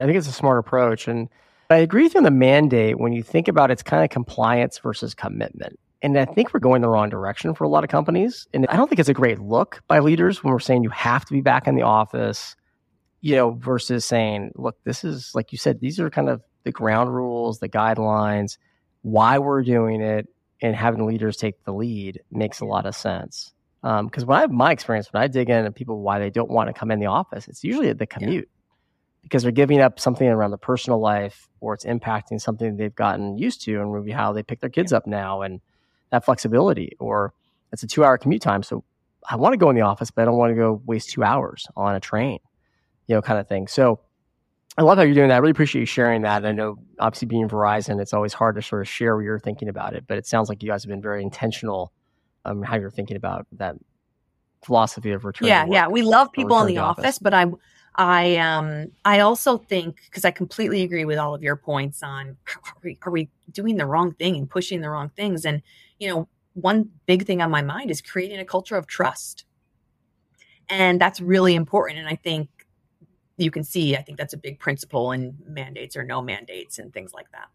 I 0.00 0.04
think 0.04 0.16
it's 0.16 0.28
a 0.28 0.32
smart 0.32 0.58
approach. 0.58 1.08
And 1.08 1.28
I 1.70 1.76
agree 1.76 2.04
with 2.04 2.14
you 2.14 2.18
on 2.18 2.24
the 2.24 2.30
mandate 2.30 2.98
when 2.98 3.12
you 3.12 3.22
think 3.22 3.48
about 3.48 3.70
it's 3.70 3.82
kind 3.82 4.04
of 4.04 4.10
compliance 4.10 4.78
versus 4.78 5.14
commitment. 5.14 5.78
And 6.02 6.18
I 6.18 6.24
think 6.24 6.52
we're 6.52 6.60
going 6.60 6.82
the 6.82 6.88
wrong 6.88 7.08
direction 7.08 7.54
for 7.54 7.64
a 7.64 7.68
lot 7.68 7.82
of 7.82 7.90
companies. 7.90 8.46
And 8.52 8.66
I 8.68 8.76
don't 8.76 8.88
think 8.88 9.00
it's 9.00 9.08
a 9.08 9.14
great 9.14 9.40
look 9.40 9.82
by 9.88 9.98
leaders 9.98 10.44
when 10.44 10.52
we're 10.52 10.60
saying 10.60 10.84
you 10.84 10.90
have 10.90 11.24
to 11.24 11.32
be 11.32 11.40
back 11.40 11.66
in 11.66 11.74
the 11.74 11.82
office, 11.82 12.54
you 13.22 13.34
know, 13.34 13.52
versus 13.52 14.04
saying, 14.04 14.52
look, 14.54 14.76
this 14.84 15.04
is, 15.04 15.32
like 15.34 15.52
you 15.52 15.58
said, 15.58 15.80
these 15.80 15.98
are 15.98 16.10
kind 16.10 16.28
of 16.28 16.42
the 16.64 16.72
ground 16.72 17.14
rules, 17.14 17.58
the 17.58 17.68
guidelines, 17.68 18.58
why 19.02 19.38
we're 19.38 19.62
doing 19.62 20.00
it, 20.02 20.28
and 20.60 20.76
having 20.76 21.06
leaders 21.06 21.36
take 21.36 21.62
the 21.64 21.72
lead 21.72 22.20
makes 22.30 22.60
a 22.60 22.64
lot 22.64 22.86
of 22.86 22.94
sense. 22.94 23.52
Because 23.86 24.24
um, 24.24 24.26
when 24.26 24.38
I 24.38 24.40
have 24.40 24.50
my 24.50 24.72
experience, 24.72 25.12
when 25.12 25.22
I 25.22 25.28
dig 25.28 25.48
in 25.48 25.64
and 25.64 25.72
people 25.72 26.00
why 26.00 26.18
they 26.18 26.30
don't 26.30 26.50
want 26.50 26.68
to 26.68 26.72
come 26.72 26.90
in 26.90 26.98
the 26.98 27.06
office, 27.06 27.46
it's 27.46 27.62
usually 27.62 27.92
the 27.92 28.06
commute 28.06 28.48
yeah. 28.48 29.22
because 29.22 29.44
they're 29.44 29.52
giving 29.52 29.80
up 29.80 30.00
something 30.00 30.26
around 30.26 30.50
their 30.50 30.58
personal 30.58 30.98
life 30.98 31.48
or 31.60 31.72
it's 31.72 31.84
impacting 31.84 32.40
something 32.40 32.76
they've 32.76 32.96
gotten 32.96 33.38
used 33.38 33.62
to 33.62 33.80
and 33.80 33.94
maybe 33.94 34.10
how 34.10 34.32
they 34.32 34.42
pick 34.42 34.60
their 34.60 34.70
kids 34.70 34.90
yeah. 34.90 34.98
up 34.98 35.06
now 35.06 35.42
and 35.42 35.60
that 36.10 36.24
flexibility. 36.24 36.96
Or 36.98 37.32
it's 37.70 37.84
a 37.84 37.86
two 37.86 38.02
hour 38.04 38.18
commute 38.18 38.42
time. 38.42 38.64
So 38.64 38.82
I 39.30 39.36
want 39.36 39.52
to 39.52 39.56
go 39.56 39.70
in 39.70 39.76
the 39.76 39.82
office, 39.82 40.10
but 40.10 40.22
I 40.22 40.24
don't 40.24 40.36
want 40.36 40.50
to 40.50 40.56
go 40.56 40.82
waste 40.84 41.10
two 41.10 41.22
hours 41.22 41.68
on 41.76 41.94
a 41.94 42.00
train, 42.00 42.40
you 43.06 43.14
know, 43.14 43.22
kind 43.22 43.38
of 43.38 43.46
thing. 43.46 43.68
So 43.68 44.00
I 44.76 44.82
love 44.82 44.98
how 44.98 45.04
you're 45.04 45.14
doing 45.14 45.28
that. 45.28 45.36
I 45.36 45.38
really 45.38 45.52
appreciate 45.52 45.82
you 45.82 45.86
sharing 45.86 46.22
that. 46.22 46.44
I 46.44 46.50
know, 46.50 46.76
obviously, 46.98 47.28
being 47.28 47.48
Verizon, 47.48 48.00
it's 48.00 48.12
always 48.12 48.32
hard 48.32 48.56
to 48.56 48.62
sort 48.62 48.82
of 48.82 48.88
share 48.88 49.14
what 49.14 49.22
you're 49.22 49.38
thinking 49.38 49.68
about 49.68 49.94
it, 49.94 50.06
but 50.08 50.18
it 50.18 50.26
sounds 50.26 50.48
like 50.48 50.60
you 50.64 50.68
guys 50.68 50.82
have 50.82 50.90
been 50.90 51.00
very 51.00 51.22
intentional 51.22 51.92
um, 52.46 52.62
how 52.62 52.76
you're 52.76 52.90
thinking 52.90 53.16
about 53.16 53.46
that 53.52 53.76
philosophy 54.64 55.10
of 55.10 55.24
return. 55.24 55.48
Yeah, 55.48 55.66
yeah, 55.68 55.88
we 55.88 56.02
love 56.02 56.32
people 56.32 56.60
in 56.60 56.66
the 56.68 56.78
office, 56.78 57.04
office, 57.04 57.18
but 57.18 57.34
I, 57.34 57.46
I, 57.96 58.36
um, 58.36 58.92
I 59.04 59.20
also 59.20 59.58
think 59.58 60.00
because 60.06 60.24
I 60.24 60.30
completely 60.30 60.82
agree 60.82 61.04
with 61.04 61.18
all 61.18 61.34
of 61.34 61.42
your 61.42 61.56
points 61.56 62.02
on 62.02 62.36
are 62.66 62.74
we, 62.82 62.98
are 63.02 63.12
we 63.12 63.28
doing 63.50 63.76
the 63.76 63.86
wrong 63.86 64.12
thing 64.12 64.36
and 64.36 64.48
pushing 64.48 64.80
the 64.80 64.90
wrong 64.90 65.10
things, 65.10 65.44
and 65.44 65.62
you 65.98 66.08
know, 66.08 66.28
one 66.54 66.90
big 67.06 67.26
thing 67.26 67.42
on 67.42 67.50
my 67.50 67.62
mind 67.62 67.90
is 67.90 68.00
creating 68.00 68.38
a 68.38 68.44
culture 68.44 68.76
of 68.76 68.86
trust, 68.86 69.44
and 70.68 71.00
that's 71.00 71.20
really 71.20 71.54
important. 71.54 71.98
And 71.98 72.08
I 72.08 72.16
think 72.16 72.48
you 73.36 73.50
can 73.50 73.64
see, 73.64 73.96
I 73.96 74.02
think 74.02 74.18
that's 74.18 74.32
a 74.32 74.38
big 74.38 74.58
principle 74.58 75.12
in 75.12 75.36
mandates 75.46 75.96
or 75.96 76.02
no 76.02 76.22
mandates 76.22 76.78
and 76.78 76.92
things 76.92 77.12
like 77.12 77.30
that. 77.32 77.48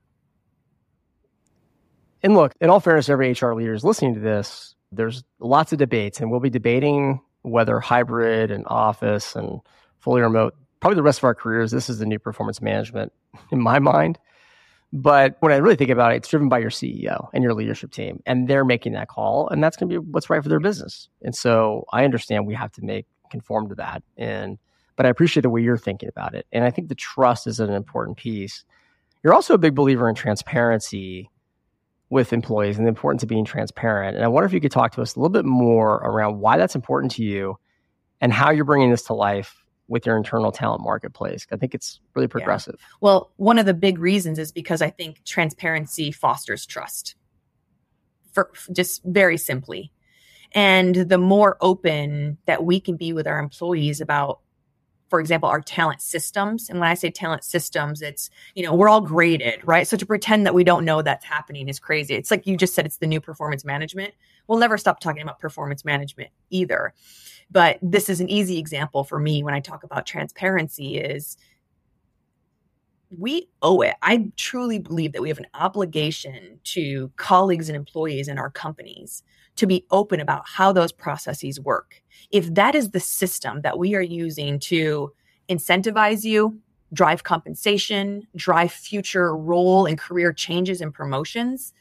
And 2.24 2.36
look, 2.36 2.54
in 2.62 2.70
all 2.70 2.80
fairness, 2.80 3.10
every 3.10 3.32
HR 3.32 3.54
leader 3.54 3.74
is 3.74 3.84
listening 3.84 4.14
to 4.14 4.20
this 4.20 4.76
there's 4.92 5.24
lots 5.40 5.72
of 5.72 5.80
debates, 5.80 6.20
and 6.20 6.30
we'll 6.30 6.40
be 6.40 6.50
debating 6.50 7.22
whether 7.44 7.80
hybrid 7.80 8.52
and 8.52 8.66
office 8.68 9.36
and 9.36 9.62
fully 10.00 10.22
remote, 10.22 10.56
probably 10.80 10.96
the 10.96 11.04
rest 11.04 11.20
of 11.20 11.24
our 11.24 11.36
careers, 11.36 11.72
this 11.72 11.90
is 11.90 12.00
the 12.00 12.06
new 12.06 12.20
performance 12.20 12.62
management 12.62 13.12
in 13.52 13.60
my 13.60 13.80
mind. 13.80 14.20
But 14.94 15.38
when 15.40 15.54
I 15.54 15.58
really 15.58 15.78
think 15.78 15.90
about 15.90 16.12
it, 16.12 16.18
it's 16.18 16.28
driven 16.28 16.50
by 16.50 16.60
your 16.60 16.70
CEO 16.70 17.30
and 17.34 17.44
your 17.44 17.54
leadership 17.54 17.92
team, 17.92 18.22
and 18.26 18.48
they're 18.48 18.66
making 18.66 18.94
that 18.94 19.08
call, 19.08 19.48
and 19.48 19.64
that's 19.64 19.78
going 19.78 19.90
to 19.90 20.02
be 20.02 20.12
what's 20.12 20.30
right 20.30 20.44
for 20.44 20.50
their 20.50 20.60
business. 20.60 21.08
And 21.22 21.34
so 21.34 21.86
I 21.94 22.04
understand 22.04 22.46
we 22.46 22.56
have 22.56 22.74
to 22.74 22.84
make 22.84 23.06
conform 23.30 23.70
to 23.70 23.76
that. 23.76 24.04
And 24.18 24.58
but 24.98 25.06
I 25.06 25.10
appreciate 25.10 25.44
the 25.44 25.50
way 25.50 25.62
you're 25.62 25.78
thinking 25.78 26.10
about 26.10 26.36
it, 26.36 26.46
and 26.52 26.66
I 26.66 26.72
think 26.72 26.90
the 26.90 26.96
trust 26.96 27.48
is 27.48 27.62
an 27.62 27.72
important 27.72 28.18
piece. 28.18 28.66
You're 29.24 29.34
also 29.34 29.54
a 29.54 29.58
big 29.58 29.76
believer 29.76 30.10
in 30.10 30.16
transparency 30.16 31.30
with 32.12 32.34
employees 32.34 32.78
and 32.78 32.86
the 32.86 32.90
importance 32.90 33.24
of 33.24 33.30
being 33.30 33.46
transparent. 33.46 34.18
And 34.18 34.26
I 34.26 34.28
wonder 34.28 34.46
if 34.46 34.52
you 34.52 34.60
could 34.60 34.72
talk 34.72 34.92
to 34.96 35.02
us 35.02 35.16
a 35.16 35.20
little 35.20 35.30
bit 35.30 35.46
more 35.46 35.96
around 35.96 36.40
why 36.40 36.58
that's 36.58 36.76
important 36.76 37.14
to 37.14 37.24
you 37.24 37.58
and 38.20 38.34
how 38.34 38.52
you're 38.52 38.66
bringing 38.66 38.92
this 38.92 39.04
to 39.04 39.14
life 39.14 39.56
with 39.88 40.06
your 40.06 40.18
internal 40.18 40.52
talent 40.52 40.84
marketplace. 40.84 41.48
I 41.54 41.56
think 41.56 41.74
it's 41.74 42.02
really 42.14 42.28
progressive. 42.28 42.76
Yeah. 42.78 42.86
Well, 43.00 43.32
one 43.38 43.58
of 43.58 43.66
the 43.66 43.74
big 43.74 43.98
reasons 43.98 44.40
is 44.40 44.52
because 44.52 44.82
I 44.82 44.90
think 44.90 45.24
transparency 45.24 46.12
fosters 46.12 46.66
trust. 46.66 47.16
For 48.34 48.52
just 48.74 49.02
very 49.06 49.38
simply. 49.38 49.94
And 50.52 50.96
the 50.96 51.18
more 51.18 51.58
open 51.62 52.38
that 52.46 52.66
we 52.66 52.82
can 52.82 52.98
be 52.98 53.14
with 53.14 53.26
our 53.26 53.40
employees 53.40 54.02
about 54.02 54.42
for 55.12 55.20
example, 55.20 55.50
our 55.50 55.60
talent 55.60 56.02
systems. 56.02 56.70
And 56.70 56.80
when 56.80 56.88
I 56.88 56.94
say 56.94 57.12
talent 57.12 57.44
systems, 57.44 58.02
it's, 58.02 58.30
you 58.56 58.64
know, 58.64 58.74
we're 58.74 58.88
all 58.88 59.02
graded, 59.02 59.60
right? 59.66 59.86
So 59.86 59.98
to 59.98 60.06
pretend 60.06 60.46
that 60.46 60.56
we 60.56 60.64
don't 60.64 60.86
know 60.86 61.02
that's 61.02 61.26
happening 61.26 61.68
is 61.68 61.82
crazy. 61.82 62.16
It's 62.16 62.32
like 62.32 62.48
you 62.48 62.56
just 62.56 62.74
said, 62.74 62.86
it's 62.86 62.98
the 62.98 63.08
new 63.08 63.20
performance 63.20 63.66
management. 63.66 64.14
We'll 64.48 64.58
never 64.58 64.78
stop 64.78 65.02
talking 65.02 65.22
about 65.22 65.38
performance 65.38 65.84
management 65.84 66.30
either. 66.50 66.94
But 67.52 67.78
this 67.82 68.08
is 68.08 68.22
an 68.22 68.30
easy 68.30 68.58
example 68.58 69.04
for 69.04 69.20
me 69.20 69.44
when 69.44 69.54
I 69.54 69.60
talk 69.60 69.84
about 69.84 70.06
transparency 70.06 70.98
is 70.98 71.36
we 73.20 73.50
owe 73.62 73.82
it. 73.82 73.96
I 74.02 74.32
truly 74.38 74.80
believe 74.80 75.12
that 75.12 75.22
we 75.22 75.28
have 75.28 75.40
an 75.40 75.48
obligation 75.54 76.62
to 76.64 77.12
colleagues 77.18 77.68
and 77.68 77.76
employees 77.76 78.30
in 78.30 78.40
our 78.40 78.50
companies 78.50 79.24
to 79.56 79.68
be 79.68 79.86
open 79.92 80.20
about 80.20 80.44
how 80.48 80.72
those 80.72 80.92
processes 80.92 81.60
work. 81.60 82.02
If 82.32 82.54
that 82.54 82.76
is 82.76 82.92
the 82.92 83.00
system 83.00 83.62
that 83.62 83.78
we 83.78 83.96
are 83.96 84.02
using 84.02 84.60
to 84.60 85.12
incentivize 85.50 86.24
you, 86.24 86.60
drive 86.94 87.24
compensation, 87.24 88.28
drive 88.36 88.72
future 88.72 89.36
role 89.36 89.86
and 89.86 89.98
career 89.98 90.34
changes 90.34 90.82
and 90.82 90.94
promotions, 90.94 91.74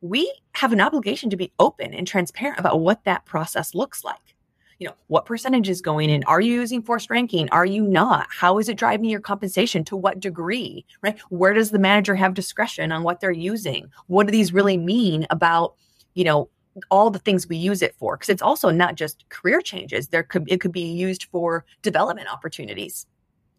we 0.00 0.32
have 0.52 0.72
an 0.72 0.80
obligation 0.80 1.30
to 1.30 1.36
be 1.36 1.52
open 1.58 1.94
and 1.94 2.06
transparent 2.06 2.58
about 2.58 2.80
what 2.80 3.04
that 3.04 3.24
process 3.24 3.74
looks 3.74 4.04
like. 4.04 4.34
You 4.78 4.88
know, 4.88 4.94
what 5.06 5.24
percentage 5.24 5.70
is 5.70 5.80
going 5.80 6.10
in? 6.10 6.22
Are 6.24 6.40
you 6.40 6.52
using 6.52 6.82
forced 6.82 7.08
ranking? 7.08 7.48
Are 7.50 7.64
you 7.64 7.82
not? 7.82 8.26
How 8.30 8.58
is 8.58 8.68
it 8.68 8.76
driving 8.76 9.06
your 9.06 9.20
compensation? 9.20 9.84
To 9.84 9.96
what 9.96 10.20
degree? 10.20 10.84
Right? 11.00 11.18
Where 11.30 11.54
does 11.54 11.70
the 11.70 11.78
manager 11.78 12.14
have 12.14 12.34
discretion 12.34 12.92
on 12.92 13.02
what 13.02 13.20
they're 13.20 13.30
using? 13.30 13.90
What 14.08 14.26
do 14.26 14.32
these 14.32 14.52
really 14.52 14.76
mean 14.76 15.26
about, 15.30 15.76
you 16.12 16.24
know, 16.24 16.50
all 16.90 17.10
the 17.10 17.18
things 17.18 17.48
we 17.48 17.56
use 17.56 17.82
it 17.82 17.94
for 17.98 18.16
because 18.16 18.28
it's 18.28 18.42
also 18.42 18.70
not 18.70 18.94
just 18.94 19.28
career 19.28 19.60
changes 19.60 20.08
there 20.08 20.22
could 20.22 20.44
it 20.50 20.60
could 20.60 20.72
be 20.72 20.92
used 20.92 21.24
for 21.24 21.64
development 21.82 22.28
opportunities 22.32 23.06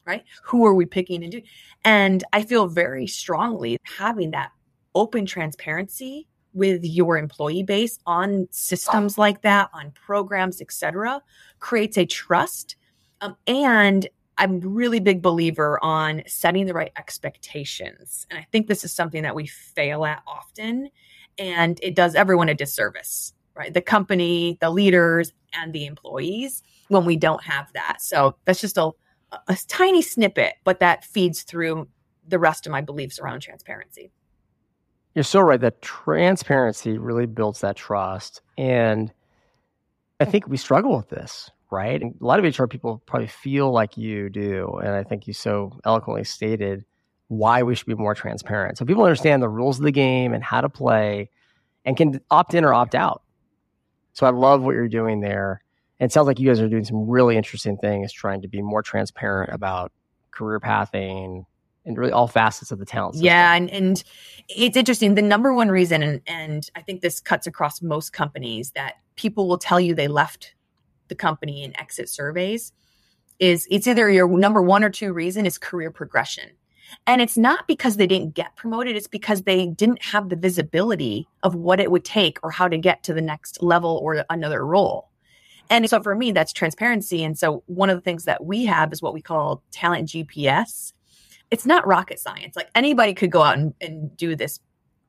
right 0.05 0.23
who 0.43 0.65
are 0.65 0.73
we 0.73 0.85
picking 0.85 1.23
and 1.23 1.31
doing 1.31 1.43
and 1.83 2.23
i 2.33 2.43
feel 2.43 2.67
very 2.67 3.07
strongly 3.07 3.77
having 3.97 4.31
that 4.31 4.51
open 4.93 5.25
transparency 5.25 6.27
with 6.57 6.83
your 6.83 7.17
employee 7.17 7.63
base 7.63 7.99
on 8.07 8.47
systems 8.49 9.17
like 9.17 9.43
that, 9.43 9.69
on 9.73 9.91
programs, 9.91 10.59
etc., 10.59 11.21
creates 11.59 11.97
a 11.97 12.05
trust. 12.05 12.75
Um, 13.21 13.37
and 13.45 14.07
I'm 14.39 14.59
really 14.59 14.99
big 14.99 15.21
believer 15.21 15.79
on 15.83 16.23
setting 16.25 16.65
the 16.65 16.73
right 16.73 16.91
expectations. 16.97 18.25
And 18.29 18.39
I 18.39 18.47
think 18.51 18.67
this 18.67 18.83
is 18.83 18.91
something 18.91 19.23
that 19.23 19.35
we 19.35 19.45
fail 19.45 20.03
at 20.03 20.23
often. 20.27 20.89
And 21.37 21.79
it 21.83 21.95
does 21.95 22.15
everyone 22.15 22.49
a 22.49 22.53
disservice, 22.53 23.33
right? 23.55 23.73
The 23.73 23.81
company, 23.81 24.57
the 24.61 24.69
leaders, 24.69 25.33
and 25.53 25.73
the 25.73 25.85
employees 25.85 26.63
when 26.87 27.05
we 27.05 27.15
don't 27.15 27.43
have 27.43 27.71
that. 27.73 28.01
So 28.01 28.35
that's 28.45 28.61
just 28.61 28.77
a, 28.77 28.91
a 29.31 29.57
tiny 29.67 30.01
snippet, 30.01 30.55
but 30.63 30.79
that 30.79 31.03
feeds 31.03 31.43
through 31.43 31.87
the 32.27 32.39
rest 32.39 32.65
of 32.65 32.71
my 32.71 32.81
beliefs 32.81 33.19
around 33.19 33.41
transparency. 33.41 34.11
You're 35.15 35.23
so 35.23 35.39
right 35.41 35.59
that 35.61 35.81
transparency 35.81 36.97
really 36.97 37.25
builds 37.25 37.61
that 37.61 37.75
trust. 37.75 38.41
And 38.57 39.11
I 40.19 40.25
think 40.25 40.47
we 40.47 40.57
struggle 40.57 40.95
with 40.95 41.09
this, 41.09 41.49
right? 41.71 42.01
And 42.01 42.15
a 42.21 42.25
lot 42.25 42.43
of 42.43 42.59
HR 42.59 42.65
people 42.65 43.01
probably 43.05 43.27
feel 43.27 43.71
like 43.71 43.97
you 43.97 44.29
do. 44.29 44.79
And 44.83 44.91
I 44.91 45.03
think 45.03 45.27
you 45.27 45.33
so 45.33 45.79
eloquently 45.85 46.23
stated 46.23 46.85
why 47.27 47.63
we 47.63 47.75
should 47.75 47.87
be 47.87 47.95
more 47.95 48.15
transparent. 48.15 48.77
So 48.77 48.85
people 48.85 49.03
understand 49.03 49.41
the 49.41 49.49
rules 49.49 49.77
of 49.79 49.83
the 49.83 49.91
game 49.91 50.33
and 50.33 50.43
how 50.43 50.61
to 50.61 50.69
play 50.69 51.29
and 51.85 51.97
can 51.97 52.21
opt 52.31 52.53
in 52.53 52.63
or 52.63 52.73
opt 52.73 52.95
out. 52.95 53.21
So 54.13 54.25
I 54.25 54.31
love 54.31 54.63
what 54.63 54.75
you're 54.75 54.87
doing 54.87 55.21
there. 55.21 55.61
And 55.99 56.09
it 56.09 56.13
sounds 56.13 56.27
like 56.27 56.39
you 56.39 56.47
guys 56.47 56.59
are 56.59 56.69
doing 56.69 56.85
some 56.85 57.07
really 57.07 57.37
interesting 57.37 57.77
things, 57.77 58.11
trying 58.11 58.41
to 58.43 58.47
be 58.47 58.61
more 58.61 58.81
transparent 58.81 59.51
about 59.53 59.91
career 60.31 60.59
pathing 60.59 61.45
and 61.85 61.97
really 61.97 62.11
all 62.11 62.27
facets 62.27 62.71
of 62.71 62.79
the 62.79 62.85
talent. 62.85 63.15
System. 63.15 63.25
Yeah, 63.25 63.55
and 63.55 63.69
and 63.69 64.03
it's 64.49 64.77
interesting. 64.77 65.15
The 65.15 65.21
number 65.21 65.53
one 65.53 65.69
reason, 65.69 66.03
and 66.03 66.21
and 66.27 66.69
I 66.75 66.81
think 66.81 67.01
this 67.01 67.19
cuts 67.19 67.47
across 67.47 67.81
most 67.81 68.13
companies, 68.13 68.71
that 68.71 68.95
people 69.15 69.47
will 69.47 69.57
tell 69.57 69.79
you 69.79 69.95
they 69.95 70.07
left 70.07 70.53
the 71.07 71.15
company 71.15 71.63
in 71.63 71.79
exit 71.79 72.09
surveys, 72.09 72.73
is 73.39 73.67
it's 73.71 73.87
either 73.87 74.09
your 74.09 74.27
number 74.27 74.61
one 74.61 74.83
or 74.83 74.89
two 74.89 75.13
reason 75.13 75.45
is 75.45 75.57
career 75.57 75.89
progression. 75.89 76.49
And 77.05 77.21
it's 77.21 77.37
not 77.37 77.67
because 77.67 77.97
they 77.97 78.07
didn't 78.07 78.33
get 78.33 78.55
promoted, 78.55 78.95
it's 78.95 79.07
because 79.07 79.43
they 79.43 79.67
didn't 79.67 80.03
have 80.03 80.29
the 80.29 80.35
visibility 80.35 81.27
of 81.43 81.55
what 81.55 81.79
it 81.79 81.91
would 81.91 82.05
take 82.05 82.39
or 82.43 82.51
how 82.51 82.67
to 82.67 82.77
get 82.77 83.03
to 83.03 83.13
the 83.13 83.21
next 83.21 83.61
level 83.61 83.99
or 84.01 84.25
another 84.29 84.65
role. 84.65 85.09
And 85.69 85.89
so 85.89 86.01
for 86.01 86.15
me, 86.15 86.31
that's 86.31 86.53
transparency. 86.53 87.23
And 87.23 87.37
so 87.37 87.63
one 87.67 87.89
of 87.89 87.97
the 87.97 88.01
things 88.01 88.25
that 88.25 88.45
we 88.45 88.65
have 88.65 88.93
is 88.93 89.01
what 89.01 89.13
we 89.13 89.21
call 89.21 89.63
talent 89.71 90.09
GPS. 90.09 90.93
It's 91.51 91.65
not 91.65 91.87
rocket 91.87 92.19
science. 92.19 92.55
Like 92.55 92.69
anybody 92.75 93.13
could 93.13 93.31
go 93.31 93.41
out 93.41 93.57
and, 93.57 93.73
and 93.81 94.15
do 94.15 94.35
this 94.35 94.59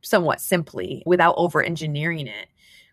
somewhat 0.03 0.41
simply 0.41 1.03
without 1.07 1.35
over 1.37 1.63
engineering 1.63 2.27
it. 2.27 2.49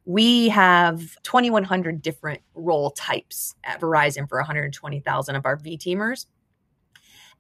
We 0.06 0.50
have 0.50 1.18
2,100 1.24 2.02
different 2.02 2.42
role 2.54 2.92
types 2.92 3.56
at 3.64 3.82
Verizon 3.82 4.30
for 4.30 4.38
120,000 4.38 5.36
of 5.36 5.46
our 5.46 5.56
V 5.56 5.78
teamers. 5.78 6.28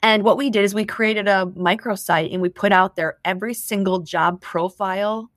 And 0.06 0.22
what 0.22 0.38
we 0.38 0.52
did 0.52 0.63
is 0.63 0.76
we 0.76 0.86
created 0.86 1.28
a 1.28 1.48
microsite 1.58 2.32
and 2.32 2.39
we 2.39 2.50
put 2.50 2.72
out 2.72 2.96
there 2.96 3.18
every 3.26 3.56
single 3.56 4.02
job 4.02 4.39
profile 4.39 5.32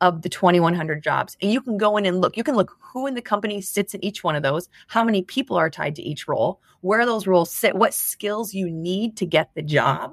of 0.00 0.22
the 0.22 0.28
2100 0.28 1.02
jobs. 1.02 1.36
And 1.42 1.50
you 1.50 1.60
can 1.60 1.76
go 1.76 1.96
in 1.96 2.06
and 2.06 2.20
look. 2.20 2.36
You 2.36 2.44
can 2.44 2.54
look 2.54 2.76
who 2.78 3.08
in 3.08 3.14
the 3.14 3.20
company 3.20 3.60
sits 3.60 3.94
in 3.94 4.04
each 4.04 4.22
one 4.22 4.36
of 4.36 4.44
those, 4.44 4.68
how 4.86 5.02
many 5.02 5.22
people 5.22 5.56
are 5.56 5.68
tied 5.68 5.96
to 5.96 6.02
each 6.02 6.28
role, 6.28 6.60
where 6.82 7.04
those 7.04 7.26
roles 7.26 7.50
sit, 7.50 7.74
what 7.74 7.94
skills 7.94 8.54
you 8.54 8.70
need 8.70 9.16
to 9.16 9.26
get 9.26 9.50
the 9.56 9.62
job. 9.62 10.12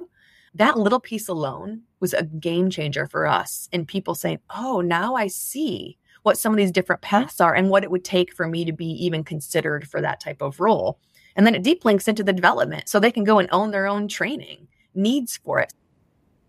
That 0.56 0.76
little 0.76 0.98
piece 0.98 1.28
alone 1.28 1.82
was 2.00 2.12
a 2.12 2.24
game 2.24 2.68
changer 2.68 3.06
for 3.06 3.28
us 3.28 3.68
and 3.72 3.86
people 3.86 4.16
saying, 4.16 4.40
"Oh, 4.52 4.80
now 4.80 5.14
I 5.14 5.28
see 5.28 5.98
what 6.24 6.36
some 6.36 6.52
of 6.52 6.56
these 6.56 6.72
different 6.72 7.02
paths 7.02 7.40
are 7.40 7.54
and 7.54 7.70
what 7.70 7.84
it 7.84 7.92
would 7.92 8.04
take 8.04 8.34
for 8.34 8.48
me 8.48 8.64
to 8.64 8.72
be 8.72 8.86
even 8.86 9.22
considered 9.22 9.88
for 9.88 10.00
that 10.00 10.18
type 10.18 10.42
of 10.42 10.58
role." 10.58 10.98
And 11.40 11.46
then 11.46 11.54
it 11.54 11.62
deep 11.62 11.86
links 11.86 12.06
into 12.06 12.22
the 12.22 12.34
development 12.34 12.86
so 12.86 13.00
they 13.00 13.10
can 13.10 13.24
go 13.24 13.38
and 13.38 13.48
own 13.50 13.70
their 13.70 13.86
own 13.86 14.08
training 14.08 14.68
needs 14.94 15.38
for 15.38 15.58
it. 15.58 15.72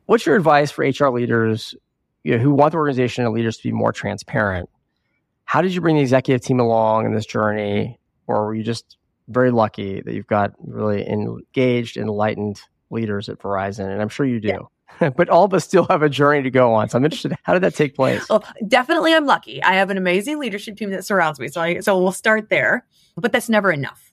What's 0.05 0.25
your 0.25 0.35
advice 0.35 0.69
for 0.69 0.83
HR 0.83 1.07
leaders 1.07 1.73
you 2.25 2.33
know, 2.33 2.43
who 2.43 2.51
want 2.51 2.73
the 2.73 2.77
organization 2.77 3.23
and 3.23 3.33
leaders 3.33 3.55
to 3.55 3.63
be 3.63 3.71
more 3.71 3.93
transparent? 3.93 4.69
How 5.45 5.61
did 5.61 5.73
you 5.73 5.79
bring 5.79 5.95
the 5.95 6.01
executive 6.01 6.45
team 6.45 6.59
along 6.59 7.05
in 7.05 7.13
this 7.13 7.25
journey? 7.25 8.01
Or 8.27 8.47
were 8.47 8.53
you 8.53 8.63
just 8.63 8.97
very 9.29 9.49
lucky 9.49 10.01
that 10.01 10.13
you've 10.13 10.27
got 10.27 10.51
really 10.59 11.07
engaged, 11.07 11.95
enlightened 11.95 12.59
leaders 12.89 13.29
at 13.29 13.39
Verizon? 13.39 13.89
And 13.89 14.01
I'm 14.01 14.09
sure 14.09 14.25
you 14.25 14.41
do. 14.41 14.67
Yeah. 14.99 15.09
but 15.15 15.29
all 15.29 15.45
of 15.45 15.53
us 15.53 15.63
still 15.63 15.87
have 15.89 16.01
a 16.01 16.09
journey 16.09 16.43
to 16.43 16.51
go 16.51 16.73
on. 16.73 16.89
So 16.89 16.97
I'm 16.97 17.05
interested. 17.05 17.33
How 17.43 17.53
did 17.53 17.63
that 17.63 17.75
take 17.75 17.95
place? 17.95 18.27
Well, 18.27 18.43
definitely, 18.67 19.13
I'm 19.13 19.25
lucky. 19.25 19.63
I 19.63 19.75
have 19.75 19.89
an 19.89 19.95
amazing 19.95 20.37
leadership 20.37 20.75
team 20.75 20.89
that 20.89 21.05
surrounds 21.05 21.39
me. 21.39 21.47
So, 21.47 21.61
I, 21.61 21.79
so 21.79 21.97
we'll 21.97 22.11
start 22.11 22.49
there. 22.49 22.85
But 23.15 23.31
that's 23.31 23.47
never 23.47 23.71
enough 23.71 24.10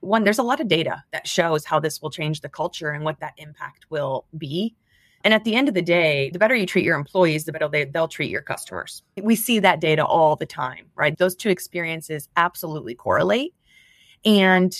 one, 0.00 0.24
there's 0.24 0.38
a 0.38 0.42
lot 0.42 0.60
of 0.60 0.68
data 0.68 1.02
that 1.12 1.26
shows 1.26 1.64
how 1.64 1.78
this 1.78 2.00
will 2.00 2.10
change 2.10 2.40
the 2.40 2.48
culture 2.48 2.90
and 2.90 3.04
what 3.04 3.20
that 3.20 3.34
impact 3.36 3.86
will 3.90 4.26
be. 4.36 4.74
And 5.22 5.34
at 5.34 5.44
the 5.44 5.54
end 5.54 5.68
of 5.68 5.74
the 5.74 5.82
day, 5.82 6.30
the 6.32 6.38
better 6.38 6.54
you 6.54 6.64
treat 6.64 6.84
your 6.84 6.96
employees, 6.96 7.44
the 7.44 7.52
better 7.52 7.68
they, 7.68 7.84
they'll 7.84 8.08
treat 8.08 8.30
your 8.30 8.40
customers. 8.40 9.02
We 9.20 9.36
see 9.36 9.58
that 9.58 9.80
data 9.80 10.04
all 10.04 10.36
the 10.36 10.46
time, 10.46 10.86
right? 10.94 11.16
Those 11.16 11.36
two 11.36 11.50
experiences 11.50 12.28
absolutely 12.36 12.94
correlate. 12.94 13.54
And 14.24 14.74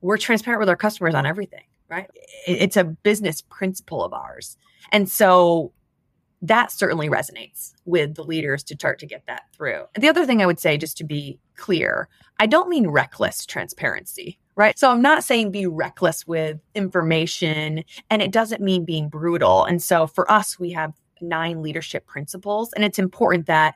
we're 0.00 0.18
transparent 0.18 0.58
with 0.60 0.68
our 0.68 0.76
customers 0.76 1.14
on 1.14 1.26
everything, 1.26 1.64
right? 1.88 2.10
It's 2.46 2.76
a 2.76 2.84
business 2.84 3.42
principle 3.42 4.04
of 4.04 4.12
ours. 4.12 4.56
And 4.90 5.08
so 5.08 5.72
that 6.42 6.70
certainly 6.70 7.08
resonates 7.08 7.72
with 7.84 8.16
the 8.16 8.24
leaders 8.24 8.62
to 8.64 8.74
start 8.74 8.98
to 8.98 9.06
get 9.06 9.24
that 9.26 9.44
through. 9.56 9.84
The 9.98 10.08
other 10.08 10.26
thing 10.26 10.42
I 10.42 10.46
would 10.46 10.60
say, 10.60 10.76
just 10.76 10.98
to 10.98 11.04
be 11.04 11.38
clear, 11.56 12.08
I 12.38 12.46
don't 12.46 12.68
mean 12.68 12.88
reckless 12.88 13.46
transparency, 13.46 14.38
right? 14.56 14.78
So 14.78 14.90
I'm 14.90 15.02
not 15.02 15.24
saying 15.24 15.50
be 15.50 15.66
reckless 15.66 16.26
with 16.26 16.58
information 16.74 17.84
and 18.10 18.22
it 18.22 18.30
doesn't 18.30 18.62
mean 18.62 18.84
being 18.84 19.08
brutal. 19.08 19.64
And 19.64 19.82
so 19.82 20.06
for 20.06 20.30
us, 20.30 20.58
we 20.58 20.70
have 20.72 20.94
nine 21.20 21.62
leadership 21.62 22.06
principles 22.06 22.72
and 22.74 22.84
it's 22.84 22.98
important 22.98 23.46
that, 23.46 23.74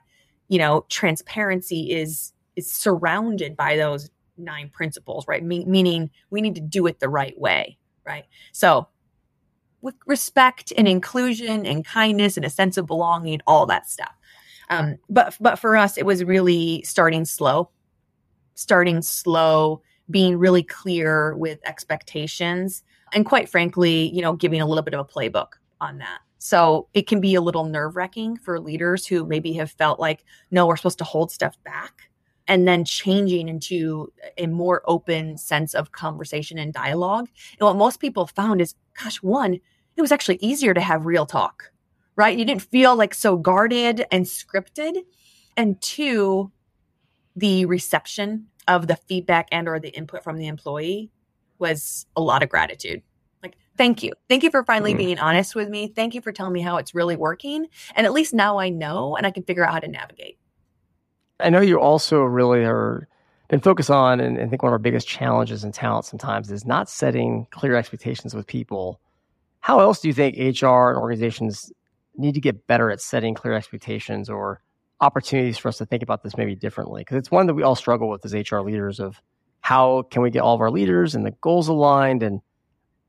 you 0.49 0.59
know, 0.59 0.85
transparency 0.89 1.93
is, 1.93 2.33
is 2.57 2.73
surrounded 2.73 3.57
by 3.57 3.77
those 3.77 4.11
nine 4.37 4.71
principles, 4.71 5.27
right? 5.27 5.43
Me- 5.43 5.65
meaning 5.65 6.11
we 6.31 6.41
need 6.41 6.55
to 6.55 6.61
do 6.61 6.87
it 6.87 7.01
the 7.01 7.09
right 7.09 7.39
way, 7.39 7.77
right? 8.07 8.25
So 8.53 8.89
with 9.81 9.95
respect 10.07 10.73
and 10.77 10.89
inclusion 10.89 11.67
and 11.67 11.85
kindness 11.85 12.37
and 12.37 12.45
a 12.45 12.51
sense 12.51 12.77
of 12.77 12.87
belonging, 12.87 13.41
all 13.47 13.67
that 13.67 13.89
stuff. 13.89 14.13
Um, 14.71 14.97
but 15.09 15.37
but 15.41 15.59
for 15.59 15.77
us, 15.77 15.97
it 15.97 16.05
was 16.05 16.23
really 16.25 16.83
starting 16.83 17.25
slow, 17.25 17.71
starting 18.55 19.03
slow, 19.03 19.83
being 20.11 20.39
really 20.39 20.63
clear 20.63 21.37
with 21.37 21.59
expectations 21.65 22.83
and 23.13 23.27
quite 23.27 23.49
frankly, 23.49 24.11
you 24.15 24.23
know, 24.23 24.35
giving 24.35 24.61
a 24.61 24.67
little 24.67 24.83
bit 24.83 24.95
of 24.95 25.01
a 25.01 25.05
playbook 25.05 25.53
on 25.81 25.99
that. 25.99 26.21
So 26.39 26.89
it 26.95 27.07
can 27.07 27.21
be 27.21 27.35
a 27.35 27.41
little 27.41 27.65
nerve 27.65 27.97
wracking 27.97 28.37
for 28.37 28.61
leaders 28.61 29.07
who 29.07 29.27
maybe 29.27 29.55
have 29.55 29.71
felt 29.73 29.99
like, 29.99 30.25
no, 30.51 30.67
we're 30.67 30.77
supposed 30.77 30.99
to 30.99 31.05
hold 31.05 31.31
stuff 31.31 31.57
back. 31.65 32.11
And 32.47 32.67
then 32.67 32.85
changing 32.85 33.49
into 33.49 34.11
a 34.39 34.47
more 34.47 34.83
open 34.87 35.37
sense 35.37 35.75
of 35.75 35.93
conversation 35.93 36.57
and 36.59 36.73
dialogue. 36.73 37.29
And 37.59 37.67
what 37.67 37.77
most 37.77 38.01
people 38.01 38.27
found 38.27 38.61
is, 38.61 38.75
gosh, 39.03 39.17
one, 39.23 39.55
it 39.97 40.01
was 40.01 40.13
actually 40.13 40.39
easier 40.41 40.73
to 40.73 40.81
have 40.81 41.05
real 41.05 41.27
talk, 41.27 41.73
right? 42.17 42.39
You 42.39 42.45
didn't 42.45 42.63
feel 42.63 42.97
like 42.97 43.13
so 43.13 43.37
guarded 43.37 44.07
and 44.11 44.25
scripted. 44.25 45.03
And 45.57 45.79
two, 45.83 46.51
the 47.37 47.67
reception 47.67 48.47
of 48.69 48.87
the 48.87 48.97
feedback 48.97 49.49
and 49.51 49.67
or 49.67 49.81
the 49.81 49.89
input 49.89 50.23
from 50.23 50.37
the 50.37 50.47
employee 50.47 51.11
was 51.59 52.07
a 52.15 52.21
lot 52.21 52.43
of 52.43 52.49
gratitude. 52.49 53.03
Like 53.43 53.57
thank 53.77 54.03
you. 54.03 54.13
Thank 54.29 54.45
you 54.45 54.51
for 54.51 54.63
finally 54.63 54.95
mm. 54.95 54.99
being 54.99 55.19
honest 55.19 55.57
with 55.57 55.69
me. 55.69 55.89
Thank 55.89 56.15
you 56.15 56.21
for 56.21 56.31
telling 56.31 56.53
me 56.53 56.61
how 56.61 56.77
it's 56.77 56.95
really 56.95 57.17
working. 57.17 57.67
And 57.97 58.07
at 58.07 58.13
least 58.13 58.35
now 58.35 58.59
i 58.59 58.69
know 58.69 59.17
and 59.17 59.27
i 59.27 59.31
can 59.31 59.43
figure 59.43 59.67
out 59.67 59.73
how 59.73 59.81
to 59.81 59.89
navigate. 59.89 60.39
I 61.41 61.51
know 61.51 61.61
you 61.61 61.81
also 61.81 62.21
really 62.21 62.65
are 62.65 63.09
been 63.49 63.61
focused 63.61 63.91
on 63.91 64.21
and 64.21 64.39
i 64.39 64.47
think 64.47 64.63
one 64.63 64.69
of 64.69 64.75
our 64.75 64.79
biggest 64.79 65.09
challenges 65.09 65.65
in 65.65 65.73
talent 65.73 66.05
sometimes 66.05 66.53
is 66.53 66.67
not 66.67 66.87
setting 66.87 67.47
clear 67.51 67.75
expectations 67.75 68.35
with 68.35 68.47
people. 68.47 69.01
How 69.61 69.81
else 69.81 70.01
do 70.01 70.09
you 70.09 70.15
think 70.15 70.37
hr 70.37 70.91
and 70.91 70.99
organizations 70.99 71.73
need 72.17 72.35
to 72.35 72.41
get 72.41 72.67
better 72.67 72.91
at 72.91 73.01
setting 73.01 73.35
clear 73.35 73.55
expectations 73.55 74.29
or 74.29 74.61
opportunities 75.01 75.59
for 75.59 75.69
us 75.69 75.79
to 75.79 75.87
think 75.87 76.03
about 76.03 76.23
this 76.23 76.37
maybe 76.37 76.55
differently 76.55 77.03
because 77.03 77.17
it's 77.17 77.31
one 77.31 77.47
that 77.47 77.55
we 77.55 77.63
all 77.63 77.77
struggle 77.77 78.09
with 78.09 78.25
as 78.25 78.35
HR 78.35 78.61
leaders 78.61 78.99
of 78.99 79.21
how 79.61 80.03
can 80.03 80.23
we 80.23 80.31
get 80.31 80.41
all 80.41 80.55
of 80.55 80.61
our 80.61 80.71
leaders 80.71 81.15
and 81.15 81.25
the 81.25 81.31
goals 81.41 81.69
aligned 81.69 82.23
and 82.23 82.41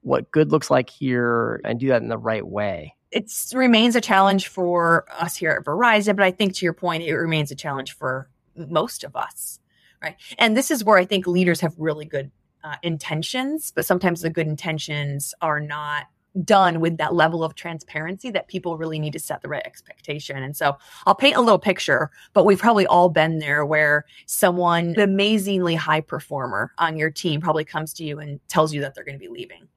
what 0.02 0.32
good 0.32 0.52
looks 0.52 0.70
like 0.70 0.90
here 0.90 1.62
and 1.64 1.80
do 1.80 1.88
that 1.88 2.02
in 2.02 2.08
the 2.08 2.18
right 2.18 2.46
way. 2.46 2.96
It 3.12 3.32
remains 3.54 3.96
a 3.96 4.02
challenge 4.02 4.48
for 4.48 5.06
us 5.10 5.36
here 5.36 5.52
at 5.52 5.66
Verizon, 5.66 6.16
but 6.16 6.24
I 6.24 6.32
think 6.32 6.54
to 6.56 6.66
your 6.66 6.74
point, 6.74 7.04
it 7.04 7.16
remains 7.16 7.50
a 7.50 7.56
challenge 7.56 7.94
for 7.94 8.30
most 8.56 9.04
of 9.04 9.16
us, 9.16 9.60
right? 10.02 10.16
And 10.38 10.56
this 10.56 10.70
is 10.70 10.84
where 10.84 10.98
I 10.98 11.06
think 11.06 11.26
leaders 11.26 11.62
have 11.62 11.74
really 11.78 12.06
good 12.06 12.32
uh, 12.64 12.76
intentions, 12.84 13.72
but 13.74 13.86
sometimes 13.86 14.22
the 14.22 14.30
good 14.30 14.48
intentions 14.48 15.34
are 15.42 15.60
not 15.60 16.06
done 16.44 16.80
with 16.80 16.98
that 16.98 17.14
level 17.14 17.44
of 17.44 17.56
transparency 17.56 18.30
that 18.32 18.48
people 18.48 18.78
really 18.78 19.00
need 19.00 19.14
to 19.14 19.20
set 19.20 19.42
the 19.42 19.50
right 19.50 19.66
expectation. 19.66 20.38
And 20.38 20.56
so 20.56 20.78
I'll 21.06 21.16
paint 21.16 21.36
a 21.36 21.42
little 21.42 21.60
picture, 21.60 22.12
but 22.34 22.46
we've 22.46 22.60
probably 22.60 22.86
all 22.86 23.10
been 23.10 23.40
there 23.40 23.66
where 23.66 24.06
someone, 24.26 24.90
an 24.90 25.00
amazingly 25.00 25.76
high 25.76 26.02
performer 26.02 26.72
on 26.78 26.98
your 26.98 27.10
team, 27.10 27.42
probably 27.42 27.66
comes 27.66 27.94
to 27.96 28.04
you 28.04 28.20
and 28.20 28.40
tells 28.48 28.74
you 28.74 28.82
that 28.82 28.94
they're 28.96 29.04
going 29.04 29.18
to 29.18 29.20
be 29.20 29.28
leaving. 29.28 29.68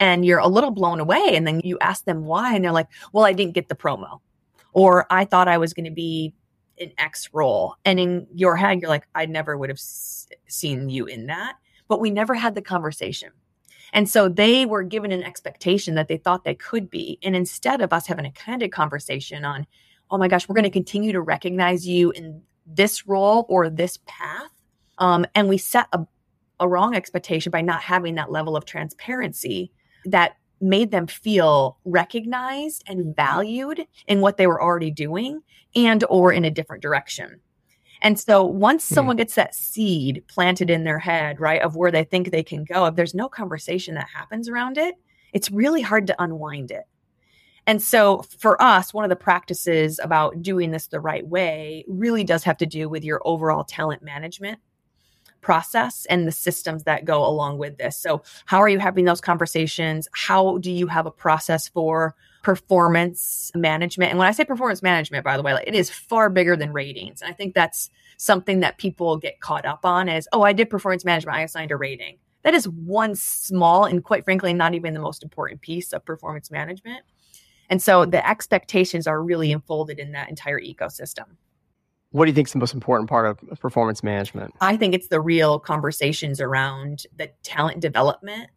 And 0.00 0.26
you're 0.26 0.38
a 0.38 0.48
little 0.48 0.70
blown 0.70 1.00
away. 1.00 1.34
And 1.34 1.46
then 1.46 1.60
you 1.64 1.78
ask 1.80 2.04
them 2.04 2.24
why, 2.24 2.54
and 2.54 2.64
they're 2.64 2.72
like, 2.72 2.88
well, 3.12 3.24
I 3.24 3.32
didn't 3.32 3.54
get 3.54 3.68
the 3.68 3.74
promo. 3.74 4.20
Or 4.72 5.06
I 5.10 5.24
thought 5.24 5.48
I 5.48 5.58
was 5.58 5.72
going 5.72 5.84
to 5.84 5.90
be 5.90 6.34
in 6.76 6.92
X 6.98 7.30
role. 7.32 7.76
And 7.84 8.00
in 8.00 8.26
your 8.34 8.56
head, 8.56 8.80
you're 8.80 8.90
like, 8.90 9.06
I 9.14 9.26
never 9.26 9.56
would 9.56 9.70
have 9.70 9.78
s- 9.78 10.28
seen 10.48 10.88
you 10.88 11.06
in 11.06 11.26
that. 11.26 11.54
But 11.88 12.00
we 12.00 12.10
never 12.10 12.34
had 12.34 12.54
the 12.54 12.62
conversation. 12.62 13.30
And 13.92 14.08
so 14.08 14.28
they 14.28 14.64
were 14.64 14.82
given 14.82 15.12
an 15.12 15.22
expectation 15.22 15.94
that 15.96 16.08
they 16.08 16.16
thought 16.16 16.44
they 16.44 16.54
could 16.54 16.90
be. 16.90 17.18
And 17.22 17.36
instead 17.36 17.80
of 17.80 17.92
us 17.92 18.06
having 18.06 18.24
a 18.24 18.30
candid 18.30 18.72
conversation 18.72 19.44
on, 19.44 19.66
oh 20.10 20.18
my 20.18 20.28
gosh, 20.28 20.48
we're 20.48 20.54
going 20.54 20.64
to 20.64 20.70
continue 20.70 21.12
to 21.12 21.20
recognize 21.20 21.86
you 21.86 22.10
in 22.10 22.42
this 22.66 23.06
role 23.06 23.46
or 23.48 23.68
this 23.68 23.98
path. 24.06 24.50
Um, 24.98 25.26
and 25.34 25.48
we 25.48 25.58
set 25.58 25.88
a, 25.92 26.06
a 26.60 26.68
wrong 26.68 26.94
expectation 26.94 27.50
by 27.50 27.60
not 27.60 27.82
having 27.82 28.14
that 28.14 28.30
level 28.30 28.56
of 28.56 28.64
transparency 28.64 29.72
that 30.06 30.36
made 30.60 30.90
them 30.90 31.06
feel 31.06 31.78
recognized 31.84 32.84
and 32.86 33.14
valued 33.16 33.86
in 34.06 34.20
what 34.20 34.36
they 34.36 34.46
were 34.46 34.62
already 34.62 34.90
doing 34.90 35.40
and 35.74 36.04
or 36.08 36.32
in 36.32 36.44
a 36.44 36.50
different 36.50 36.82
direction. 36.82 37.40
And 38.02 38.18
so 38.18 38.44
once 38.44 38.86
hmm. 38.86 38.94
someone 38.94 39.16
gets 39.16 39.36
that 39.36 39.54
seed 39.54 40.24
planted 40.28 40.68
in 40.68 40.84
their 40.84 40.98
head, 40.98 41.40
right, 41.40 41.62
of 41.62 41.76
where 41.76 41.90
they 41.90 42.04
think 42.04 42.30
they 42.30 42.42
can 42.42 42.64
go, 42.64 42.84
if 42.86 42.96
there's 42.96 43.14
no 43.14 43.28
conversation 43.28 43.94
that 43.94 44.08
happens 44.14 44.48
around 44.48 44.76
it, 44.76 44.96
it's 45.32 45.50
really 45.50 45.80
hard 45.80 46.06
to 46.08 46.22
unwind 46.22 46.70
it. 46.70 46.84
And 47.66 47.80
so 47.80 48.24
for 48.38 48.60
us, 48.60 48.92
one 48.92 49.04
of 49.04 49.08
the 49.08 49.16
practices 49.16 50.00
about 50.02 50.42
doing 50.42 50.72
this 50.72 50.88
the 50.88 51.00
right 51.00 51.26
way 51.26 51.84
really 51.86 52.24
does 52.24 52.42
have 52.42 52.56
to 52.58 52.66
do 52.66 52.88
with 52.88 53.04
your 53.04 53.22
overall 53.24 53.62
talent 53.62 54.02
management 54.02 54.58
process 55.42 56.04
and 56.06 56.26
the 56.26 56.32
systems 56.32 56.84
that 56.84 57.04
go 57.04 57.24
along 57.24 57.58
with 57.58 57.78
this. 57.78 57.96
So, 57.96 58.22
how 58.46 58.58
are 58.58 58.68
you 58.68 58.80
having 58.80 59.04
those 59.04 59.20
conversations? 59.20 60.08
How 60.12 60.58
do 60.58 60.72
you 60.72 60.88
have 60.88 61.06
a 61.06 61.10
process 61.10 61.68
for 61.68 62.16
performance 62.42 63.50
management. 63.54 64.10
And 64.10 64.18
when 64.18 64.28
I 64.28 64.32
say 64.32 64.44
performance 64.44 64.82
management, 64.82 65.24
by 65.24 65.36
the 65.36 65.42
way, 65.42 65.54
like, 65.54 65.66
it 65.66 65.74
is 65.74 65.90
far 65.90 66.28
bigger 66.28 66.56
than 66.56 66.72
ratings. 66.72 67.22
And 67.22 67.30
I 67.30 67.34
think 67.34 67.54
that's 67.54 67.88
something 68.16 68.60
that 68.60 68.78
people 68.78 69.16
get 69.16 69.40
caught 69.40 69.64
up 69.64 69.84
on 69.84 70.08
is, 70.08 70.28
oh, 70.32 70.42
I 70.42 70.52
did 70.52 70.68
performance 70.68 71.04
management. 71.04 71.36
I 71.36 71.42
assigned 71.42 71.70
a 71.70 71.76
rating. 71.76 72.18
That 72.42 72.54
is 72.54 72.68
one 72.68 73.14
small 73.14 73.84
and 73.84 74.02
quite 74.02 74.24
frankly, 74.24 74.52
not 74.52 74.74
even 74.74 74.94
the 74.94 75.00
most 75.00 75.22
important 75.22 75.60
piece 75.60 75.92
of 75.92 76.04
performance 76.04 76.50
management. 76.50 77.02
And 77.70 77.80
so 77.80 78.04
the 78.04 78.28
expectations 78.28 79.06
are 79.06 79.22
really 79.22 79.52
enfolded 79.52 79.98
in 79.98 80.12
that 80.12 80.28
entire 80.28 80.60
ecosystem. 80.60 81.24
What 82.10 82.26
do 82.26 82.30
you 82.30 82.34
think 82.34 82.48
is 82.48 82.52
the 82.52 82.58
most 82.58 82.74
important 82.74 83.08
part 83.08 83.26
of 83.26 83.60
performance 83.60 84.02
management? 84.02 84.52
I 84.60 84.76
think 84.76 84.94
it's 84.94 85.08
the 85.08 85.20
real 85.20 85.58
conversations 85.58 86.40
around 86.40 87.06
the 87.16 87.30
talent 87.42 87.80
development 87.80 88.50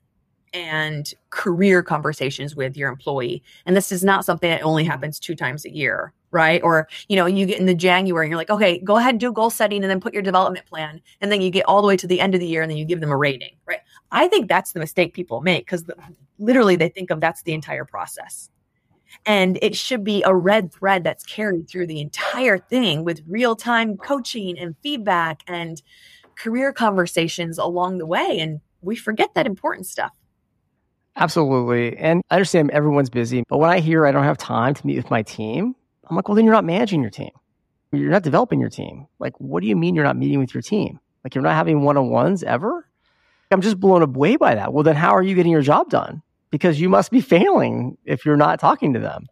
and 0.55 1.13
career 1.31 1.83
conversations 1.83 2.55
with 2.55 2.77
your 2.77 2.89
employee. 2.89 3.43
And 3.65 3.75
this 3.75 3.91
is 3.91 4.03
not 4.05 4.23
something 4.23 4.49
that 4.49 4.63
only 4.63 4.85
happens 4.85 5.19
two 5.19 5.35
times 5.35 5.65
a 5.65 5.69
year, 5.69 6.13
right? 6.31 6.63
Or, 6.63 6.87
you 7.09 7.17
know, 7.17 7.25
you 7.25 7.45
get 7.45 7.59
in 7.59 7.65
the 7.65 7.75
January 7.75 8.25
and 8.25 8.31
you're 8.31 8.37
like, 8.37 8.49
okay, 8.49 8.79
go 8.79 8.95
ahead 8.95 9.11
and 9.11 9.19
do 9.19 9.33
goal 9.33 9.49
setting 9.49 9.83
and 9.83 9.91
then 9.91 9.99
put 9.99 10.13
your 10.13 10.23
development 10.23 10.65
plan. 10.65 11.01
And 11.19 11.29
then 11.29 11.41
you 11.41 11.49
get 11.51 11.65
all 11.65 11.81
the 11.81 11.87
way 11.89 11.97
to 11.97 12.07
the 12.07 12.21
end 12.21 12.33
of 12.33 12.39
the 12.39 12.47
year 12.47 12.61
and 12.61 12.71
then 12.71 12.77
you 12.77 12.85
give 12.85 13.01
them 13.01 13.11
a 13.11 13.17
rating, 13.17 13.57
right? 13.65 13.81
I 14.11 14.29
think 14.29 14.47
that's 14.47 14.71
the 14.71 14.79
mistake 14.79 15.13
people 15.13 15.41
make 15.41 15.65
because 15.65 15.83
the, 15.83 15.95
literally 16.39 16.77
they 16.77 16.89
think 16.89 17.11
of 17.11 17.19
that's 17.19 17.43
the 17.43 17.53
entire 17.53 17.85
process. 17.85 18.49
And 19.25 19.59
it 19.61 19.75
should 19.75 20.05
be 20.05 20.23
a 20.23 20.33
red 20.33 20.73
thread 20.73 21.03
that's 21.03 21.25
carried 21.25 21.67
through 21.67 21.87
the 21.87 21.99
entire 21.99 22.57
thing 22.57 23.03
with 23.03 23.21
real 23.27 23.57
time 23.57 23.97
coaching 23.97 24.57
and 24.57 24.75
feedback 24.81 25.41
and 25.47 25.81
career 26.37 26.71
conversations 26.71 27.57
along 27.57 27.97
the 27.97 28.05
way. 28.05 28.39
And 28.39 28.61
we 28.81 28.95
forget 28.95 29.33
that 29.33 29.45
important 29.45 29.85
stuff. 29.85 30.13
Absolutely. 31.17 31.97
And 31.97 32.21
I 32.29 32.35
understand 32.35 32.71
everyone's 32.71 33.09
busy, 33.09 33.43
but 33.47 33.57
when 33.57 33.69
I 33.69 33.79
hear 33.79 34.05
I 34.05 34.11
don't 34.11 34.23
have 34.23 34.37
time 34.37 34.73
to 34.73 34.85
meet 34.85 34.97
with 34.97 35.09
my 35.09 35.21
team, 35.21 35.75
I'm 36.09 36.15
like, 36.15 36.27
well, 36.27 36.35
then 36.35 36.45
you're 36.45 36.53
not 36.53 36.65
managing 36.65 37.01
your 37.01 37.09
team. 37.09 37.31
You're 37.91 38.11
not 38.11 38.23
developing 38.23 38.59
your 38.59 38.69
team. 38.69 39.07
Like, 39.19 39.39
what 39.39 39.61
do 39.61 39.67
you 39.67 39.75
mean 39.75 39.95
you're 39.95 40.03
not 40.03 40.17
meeting 40.17 40.39
with 40.39 40.53
your 40.53 40.61
team? 40.61 40.99
Like, 41.23 41.33
you're 41.33 41.43
not 41.43 41.55
having 41.55 41.81
one 41.81 41.97
on 41.97 42.09
ones 42.09 42.43
ever? 42.43 42.87
I'm 43.51 43.61
just 43.61 43.79
blown 43.79 44.01
away 44.01 44.35
by 44.35 44.55
that. 44.55 44.73
Well, 44.73 44.83
then 44.83 44.95
how 44.95 45.15
are 45.15 45.23
you 45.23 45.35
getting 45.35 45.51
your 45.51 45.61
job 45.61 45.89
done? 45.89 46.21
Because 46.51 46.79
you 46.79 46.89
must 46.89 47.11
be 47.11 47.21
failing 47.21 47.97
if 48.03 48.25
you're 48.25 48.35
not 48.35 48.59
talking 48.59 48.93
to 48.93 48.99
them. 48.99 49.27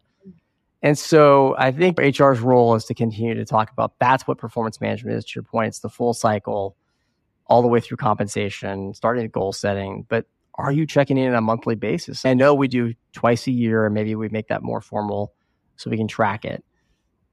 And 0.82 0.98
so 0.98 1.54
I 1.58 1.72
think 1.72 1.98
HR's 1.98 2.40
role 2.40 2.74
is 2.74 2.84
to 2.86 2.94
continue 2.94 3.34
to 3.34 3.44
talk 3.44 3.70
about 3.70 3.98
that's 3.98 4.26
what 4.26 4.38
performance 4.38 4.80
management 4.80 5.16
is. 5.16 5.24
To 5.24 5.32
your 5.36 5.42
point, 5.42 5.68
it's 5.68 5.80
the 5.80 5.88
full 5.88 6.14
cycle 6.14 6.76
all 7.46 7.62
the 7.62 7.68
way 7.68 7.80
through 7.80 7.96
compensation, 7.96 8.94
starting 8.94 9.24
at 9.24 9.32
goal 9.32 9.52
setting, 9.52 10.06
but 10.08 10.26
are 10.56 10.72
you 10.72 10.86
checking 10.86 11.16
in 11.18 11.28
on 11.28 11.34
a 11.34 11.40
monthly 11.40 11.74
basis? 11.74 12.24
I 12.24 12.34
know 12.34 12.54
we 12.54 12.68
do 12.68 12.94
twice 13.12 13.46
a 13.46 13.50
year, 13.50 13.86
and 13.86 13.94
maybe 13.94 14.14
we 14.14 14.28
make 14.28 14.48
that 14.48 14.62
more 14.62 14.80
formal 14.80 15.32
so 15.76 15.90
we 15.90 15.96
can 15.96 16.08
track 16.08 16.44
it. 16.44 16.64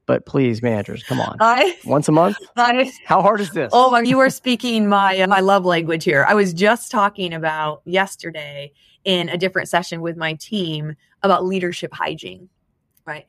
But 0.06 0.26
please, 0.26 0.62
managers, 0.62 1.04
come 1.04 1.20
on. 1.20 1.36
I, 1.38 1.78
Once 1.84 2.08
a 2.08 2.12
month? 2.12 2.36
I, 2.56 2.90
How 3.04 3.22
hard 3.22 3.40
is 3.40 3.50
this? 3.50 3.70
Oh, 3.72 3.90
my, 3.90 4.00
you 4.00 4.18
are 4.18 4.30
speaking 4.30 4.88
my, 4.88 5.24
my 5.26 5.40
love 5.40 5.64
language 5.64 6.02
here. 6.02 6.26
I 6.28 6.34
was 6.34 6.52
just 6.52 6.90
talking 6.90 7.32
about 7.32 7.82
yesterday 7.84 8.72
in 9.04 9.28
a 9.28 9.38
different 9.38 9.68
session 9.68 10.00
with 10.00 10.16
my 10.16 10.34
team 10.34 10.96
about 11.22 11.44
leadership 11.44 11.92
hygiene, 11.92 12.48
right? 13.06 13.26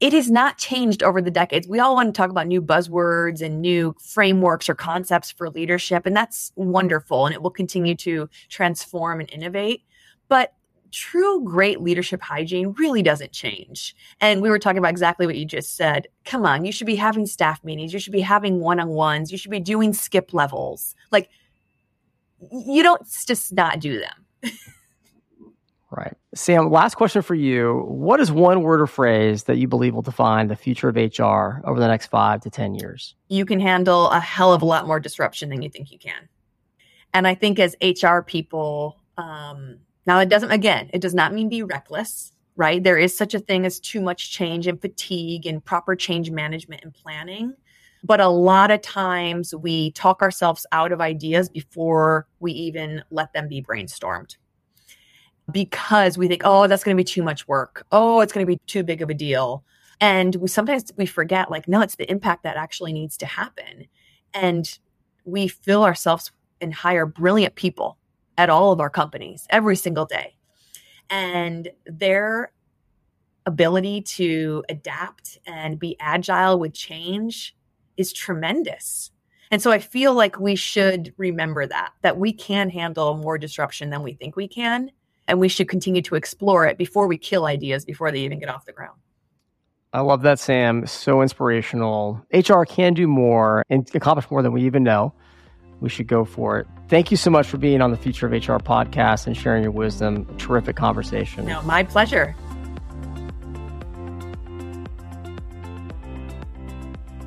It 0.00 0.12
has 0.12 0.30
not 0.30 0.58
changed 0.58 1.02
over 1.02 1.20
the 1.20 1.30
decades. 1.30 1.66
We 1.66 1.80
all 1.80 1.94
want 1.94 2.14
to 2.14 2.16
talk 2.16 2.30
about 2.30 2.46
new 2.46 2.62
buzzwords 2.62 3.42
and 3.42 3.60
new 3.60 3.96
frameworks 4.00 4.68
or 4.68 4.74
concepts 4.74 5.30
for 5.30 5.50
leadership, 5.50 6.06
and 6.06 6.16
that's 6.16 6.52
wonderful. 6.54 7.26
And 7.26 7.34
it 7.34 7.42
will 7.42 7.50
continue 7.50 7.96
to 7.96 8.28
transform 8.48 9.20
and 9.20 9.30
innovate. 9.32 9.82
But 10.28 10.54
true 10.92 11.42
great 11.44 11.80
leadership 11.80 12.22
hygiene 12.22 12.74
really 12.78 13.02
doesn't 13.02 13.32
change. 13.32 13.94
And 14.20 14.40
we 14.40 14.50
were 14.50 14.58
talking 14.58 14.78
about 14.78 14.90
exactly 14.90 15.26
what 15.26 15.36
you 15.36 15.44
just 15.44 15.76
said. 15.76 16.06
Come 16.24 16.46
on, 16.46 16.64
you 16.64 16.72
should 16.72 16.86
be 16.86 16.96
having 16.96 17.26
staff 17.26 17.62
meetings, 17.64 17.92
you 17.92 17.98
should 17.98 18.12
be 18.12 18.20
having 18.20 18.60
one 18.60 18.80
on 18.80 18.88
ones, 18.88 19.32
you 19.32 19.38
should 19.38 19.50
be 19.50 19.60
doing 19.60 19.92
skip 19.92 20.32
levels. 20.32 20.94
Like, 21.10 21.28
you 22.52 22.82
don't 22.84 23.02
just 23.26 23.52
not 23.52 23.80
do 23.80 24.00
them. 24.00 24.52
Right. 25.90 26.14
Sam, 26.34 26.70
last 26.70 26.96
question 26.96 27.22
for 27.22 27.34
you. 27.34 27.82
What 27.86 28.20
is 28.20 28.30
one 28.30 28.62
word 28.62 28.82
or 28.82 28.86
phrase 28.86 29.44
that 29.44 29.56
you 29.56 29.66
believe 29.66 29.94
will 29.94 30.02
define 30.02 30.48
the 30.48 30.56
future 30.56 30.90
of 30.90 30.96
HR 30.96 31.66
over 31.66 31.80
the 31.80 31.88
next 31.88 32.06
five 32.06 32.42
to 32.42 32.50
10 32.50 32.74
years? 32.74 33.14
You 33.28 33.46
can 33.46 33.58
handle 33.58 34.10
a 34.10 34.20
hell 34.20 34.52
of 34.52 34.60
a 34.60 34.66
lot 34.66 34.86
more 34.86 35.00
disruption 35.00 35.48
than 35.48 35.62
you 35.62 35.70
think 35.70 35.90
you 35.90 35.98
can. 35.98 36.28
And 37.14 37.26
I 37.26 37.34
think 37.34 37.58
as 37.58 37.74
HR 37.80 38.20
people, 38.20 39.00
um, 39.16 39.78
now 40.06 40.18
it 40.18 40.28
doesn't, 40.28 40.50
again, 40.50 40.90
it 40.92 41.00
does 41.00 41.14
not 41.14 41.32
mean 41.32 41.48
be 41.48 41.62
reckless, 41.62 42.32
right? 42.54 42.82
There 42.82 42.98
is 42.98 43.16
such 43.16 43.32
a 43.32 43.38
thing 43.38 43.64
as 43.64 43.80
too 43.80 44.02
much 44.02 44.30
change 44.30 44.66
and 44.66 44.78
fatigue 44.78 45.46
and 45.46 45.64
proper 45.64 45.96
change 45.96 46.30
management 46.30 46.84
and 46.84 46.92
planning. 46.92 47.54
But 48.04 48.20
a 48.20 48.28
lot 48.28 48.70
of 48.70 48.82
times 48.82 49.54
we 49.54 49.92
talk 49.92 50.20
ourselves 50.20 50.66
out 50.70 50.92
of 50.92 51.00
ideas 51.00 51.48
before 51.48 52.28
we 52.40 52.52
even 52.52 53.02
let 53.10 53.32
them 53.32 53.48
be 53.48 53.62
brainstormed 53.62 54.36
because 55.50 56.18
we 56.18 56.28
think, 56.28 56.42
oh, 56.44 56.66
that's 56.66 56.84
going 56.84 56.96
to 56.96 57.00
be 57.00 57.04
too 57.04 57.22
much 57.22 57.48
work. 57.48 57.86
Oh, 57.92 58.20
it's 58.20 58.32
going 58.32 58.44
to 58.44 58.50
be 58.50 58.60
too 58.66 58.82
big 58.82 59.02
of 59.02 59.10
a 59.10 59.14
deal. 59.14 59.64
And 60.00 60.34
we 60.36 60.48
sometimes 60.48 60.92
we 60.96 61.06
forget, 61.06 61.50
like, 61.50 61.66
no, 61.66 61.80
it's 61.80 61.96
the 61.96 62.10
impact 62.10 62.42
that 62.44 62.56
actually 62.56 62.92
needs 62.92 63.16
to 63.18 63.26
happen. 63.26 63.86
And 64.34 64.78
we 65.24 65.48
fill 65.48 65.84
ourselves 65.84 66.30
and 66.60 66.72
hire 66.72 67.06
brilliant 67.06 67.54
people 67.54 67.98
at 68.36 68.50
all 68.50 68.72
of 68.72 68.80
our 68.80 68.90
companies 68.90 69.46
every 69.50 69.76
single 69.76 70.06
day. 70.06 70.36
And 71.10 71.68
their 71.86 72.52
ability 73.46 74.02
to 74.02 74.62
adapt 74.68 75.38
and 75.46 75.78
be 75.78 75.96
agile 75.98 76.58
with 76.58 76.74
change 76.74 77.56
is 77.96 78.12
tremendous. 78.12 79.10
And 79.50 79.62
so 79.62 79.70
I 79.70 79.78
feel 79.78 80.12
like 80.12 80.38
we 80.38 80.54
should 80.54 81.14
remember 81.16 81.66
that, 81.66 81.92
that 82.02 82.18
we 82.18 82.32
can 82.32 82.68
handle 82.68 83.16
more 83.16 83.38
disruption 83.38 83.88
than 83.88 84.02
we 84.02 84.12
think 84.12 84.36
we 84.36 84.46
can 84.46 84.90
and 85.28 85.38
we 85.38 85.48
should 85.48 85.68
continue 85.68 86.02
to 86.02 86.16
explore 86.16 86.66
it 86.66 86.78
before 86.78 87.06
we 87.06 87.18
kill 87.18 87.44
ideas 87.44 87.84
before 87.84 88.10
they 88.10 88.20
even 88.20 88.40
get 88.40 88.48
off 88.48 88.64
the 88.64 88.72
ground. 88.72 88.98
I 89.92 90.00
love 90.00 90.22
that, 90.22 90.38
Sam. 90.38 90.86
So 90.86 91.22
inspirational. 91.22 92.20
HR 92.32 92.64
can 92.64 92.94
do 92.94 93.06
more 93.06 93.62
and 93.70 93.88
accomplish 93.94 94.30
more 94.30 94.42
than 94.42 94.52
we 94.52 94.64
even 94.64 94.82
know. 94.82 95.14
We 95.80 95.88
should 95.88 96.08
go 96.08 96.24
for 96.24 96.58
it. 96.58 96.66
Thank 96.88 97.10
you 97.10 97.16
so 97.16 97.30
much 97.30 97.46
for 97.46 97.56
being 97.56 97.80
on 97.80 97.90
the 97.90 97.96
Future 97.96 98.26
of 98.26 98.32
HR 98.32 98.58
podcast 98.58 99.26
and 99.26 99.36
sharing 99.36 99.62
your 99.62 99.70
wisdom. 99.70 100.26
Terrific 100.36 100.76
conversation. 100.76 101.46
No, 101.46 101.62
my 101.62 101.84
pleasure. 101.84 102.34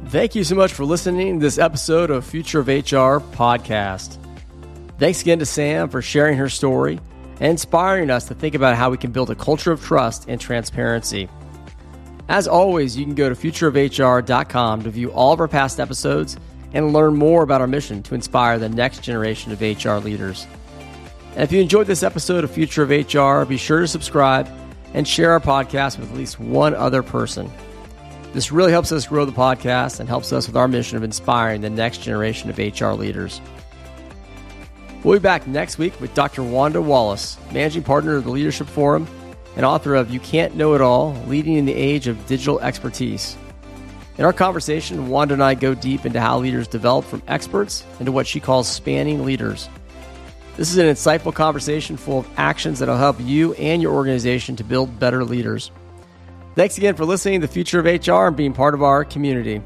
Thank 0.08 0.36
you 0.36 0.44
so 0.44 0.56
much 0.56 0.74
for 0.74 0.84
listening 0.84 1.40
to 1.40 1.44
this 1.46 1.58
episode 1.58 2.12
of 2.12 2.26
Future 2.26 2.60
of 2.60 2.68
HR 2.68 3.24
podcast. 3.34 4.18
Thanks 5.00 5.22
again 5.22 5.40
to 5.40 5.46
Sam 5.46 5.90
for 5.90 6.02
sharing 6.02 6.38
her 6.38 6.50
story 6.50 7.00
and 7.42 7.50
inspiring 7.50 8.12
us 8.12 8.28
to 8.28 8.36
think 8.36 8.54
about 8.54 8.78
how 8.78 8.92
we 8.92 8.98
can 8.98 9.12
build 9.12 9.32
a 9.32 9.36
culture 9.36 9.72
of 9.72 9.84
trust 9.84 10.26
and 10.28 10.40
transparency. 10.40 11.28
As 12.30 12.48
always, 12.48 12.96
you 12.96 13.04
can 13.04 13.16
go 13.16 13.30
to 13.30 13.36
futureofhr.com 13.36 14.84
to 14.84 14.90
view 14.92 15.12
all 15.12 15.34
of 15.34 15.40
our 15.40 15.48
past 15.48 15.80
episodes 15.80 16.38
and 16.74 16.94
learn 16.94 17.16
more 17.16 17.42
about 17.42 17.60
our 17.60 17.68
mission 17.68 18.04
to 18.04 18.16
inspire 18.16 18.60
the 18.60 18.70
next 18.70 19.02
generation 19.02 19.52
of 19.52 19.60
HR 19.60 19.96
leaders. 19.96 20.46
And 21.32 21.42
if 21.42 21.52
you 21.52 21.60
enjoyed 21.60 21.88
this 21.88 22.04
episode 22.04 22.44
of 22.44 22.52
Future 22.52 22.84
of 22.84 22.90
HR, 22.92 23.44
be 23.44 23.58
sure 23.58 23.82
to 23.82 23.88
subscribe 23.88 24.48
and 24.94 25.08
share 25.08 25.32
our 25.32 25.40
podcast 25.40 25.98
with 25.98 26.12
at 26.12 26.18
least 26.18 26.40
one 26.40 26.76
other 26.76 27.02
person. 27.02 27.52
This 28.34 28.52
really 28.52 28.72
helps 28.72 28.92
us 28.92 29.08
grow 29.08 29.26
the 29.26 29.32
podcast 29.32 30.00
and 30.00 30.08
helps 30.08 30.32
us 30.32 30.46
with 30.46 30.56
our 30.56 30.68
mission 30.68 30.96
of 30.96 31.04
inspiring 31.04 31.62
the 31.62 31.72
next 31.72 32.04
generation 32.04 32.52
of 32.52 32.58
HR 32.60 32.92
leaders. 32.92 33.42
We'll 35.04 35.18
be 35.18 35.24
back 35.24 35.48
next 35.48 35.80
week 35.80 36.00
with 36.00 36.14
Dr. 36.14 36.44
Wanda 36.44 36.80
Wallace, 36.80 37.36
managing 37.52 37.82
partner 37.82 38.18
of 38.18 38.24
the 38.24 38.30
Leadership 38.30 38.68
Forum 38.68 39.08
and 39.56 39.66
author 39.66 39.96
of 39.96 40.12
You 40.12 40.20
Can't 40.20 40.56
Know 40.56 40.76
It 40.76 40.82
All 40.82 41.14
Leading 41.26 41.56
in 41.56 41.66
the 41.66 41.74
Age 41.74 42.08
of 42.08 42.24
Digital 42.28 42.60
Expertise. 42.60 43.36
In 44.20 44.26
our 44.26 44.34
conversation, 44.34 45.10
Wanda 45.10 45.34
and 45.34 45.44
I 45.44 45.56
go 45.56 45.74
deep 45.74 46.06
into 46.06 46.22
how 46.22 46.38
leaders 46.38 46.68
develop 46.68 47.06
from 47.06 47.24
experts 47.28 47.84
into 48.00 48.12
what 48.12 48.28
she 48.28 48.40
calls 48.40 48.68
spanning 48.68 49.26
leaders. 49.26 49.70
This 50.56 50.70
is 50.70 50.78
an 50.78 50.86
insightful 50.86 51.34
conversation 51.34 51.98
full 51.98 52.20
of 52.20 52.30
actions 52.38 52.78
that 52.78 52.88
will 52.88 52.98
help 52.98 53.20
you 53.20 53.56
and 53.56 53.82
your 53.82 53.94
organization 53.94 54.56
to 54.58 54.64
build 54.64 55.00
better 55.00 55.26
leaders. 55.26 55.72
Thanks 56.54 56.78
again 56.78 56.96
for 56.96 57.06
listening 57.06 57.42
to 57.42 57.48
the 57.48 57.54
Future 57.54 57.80
of 57.80 57.86
HR 57.86 58.28
and 58.28 58.38
being 58.38 58.54
part 58.54 58.76
of 58.76 58.84
our 58.84 59.04
community. 59.04 59.64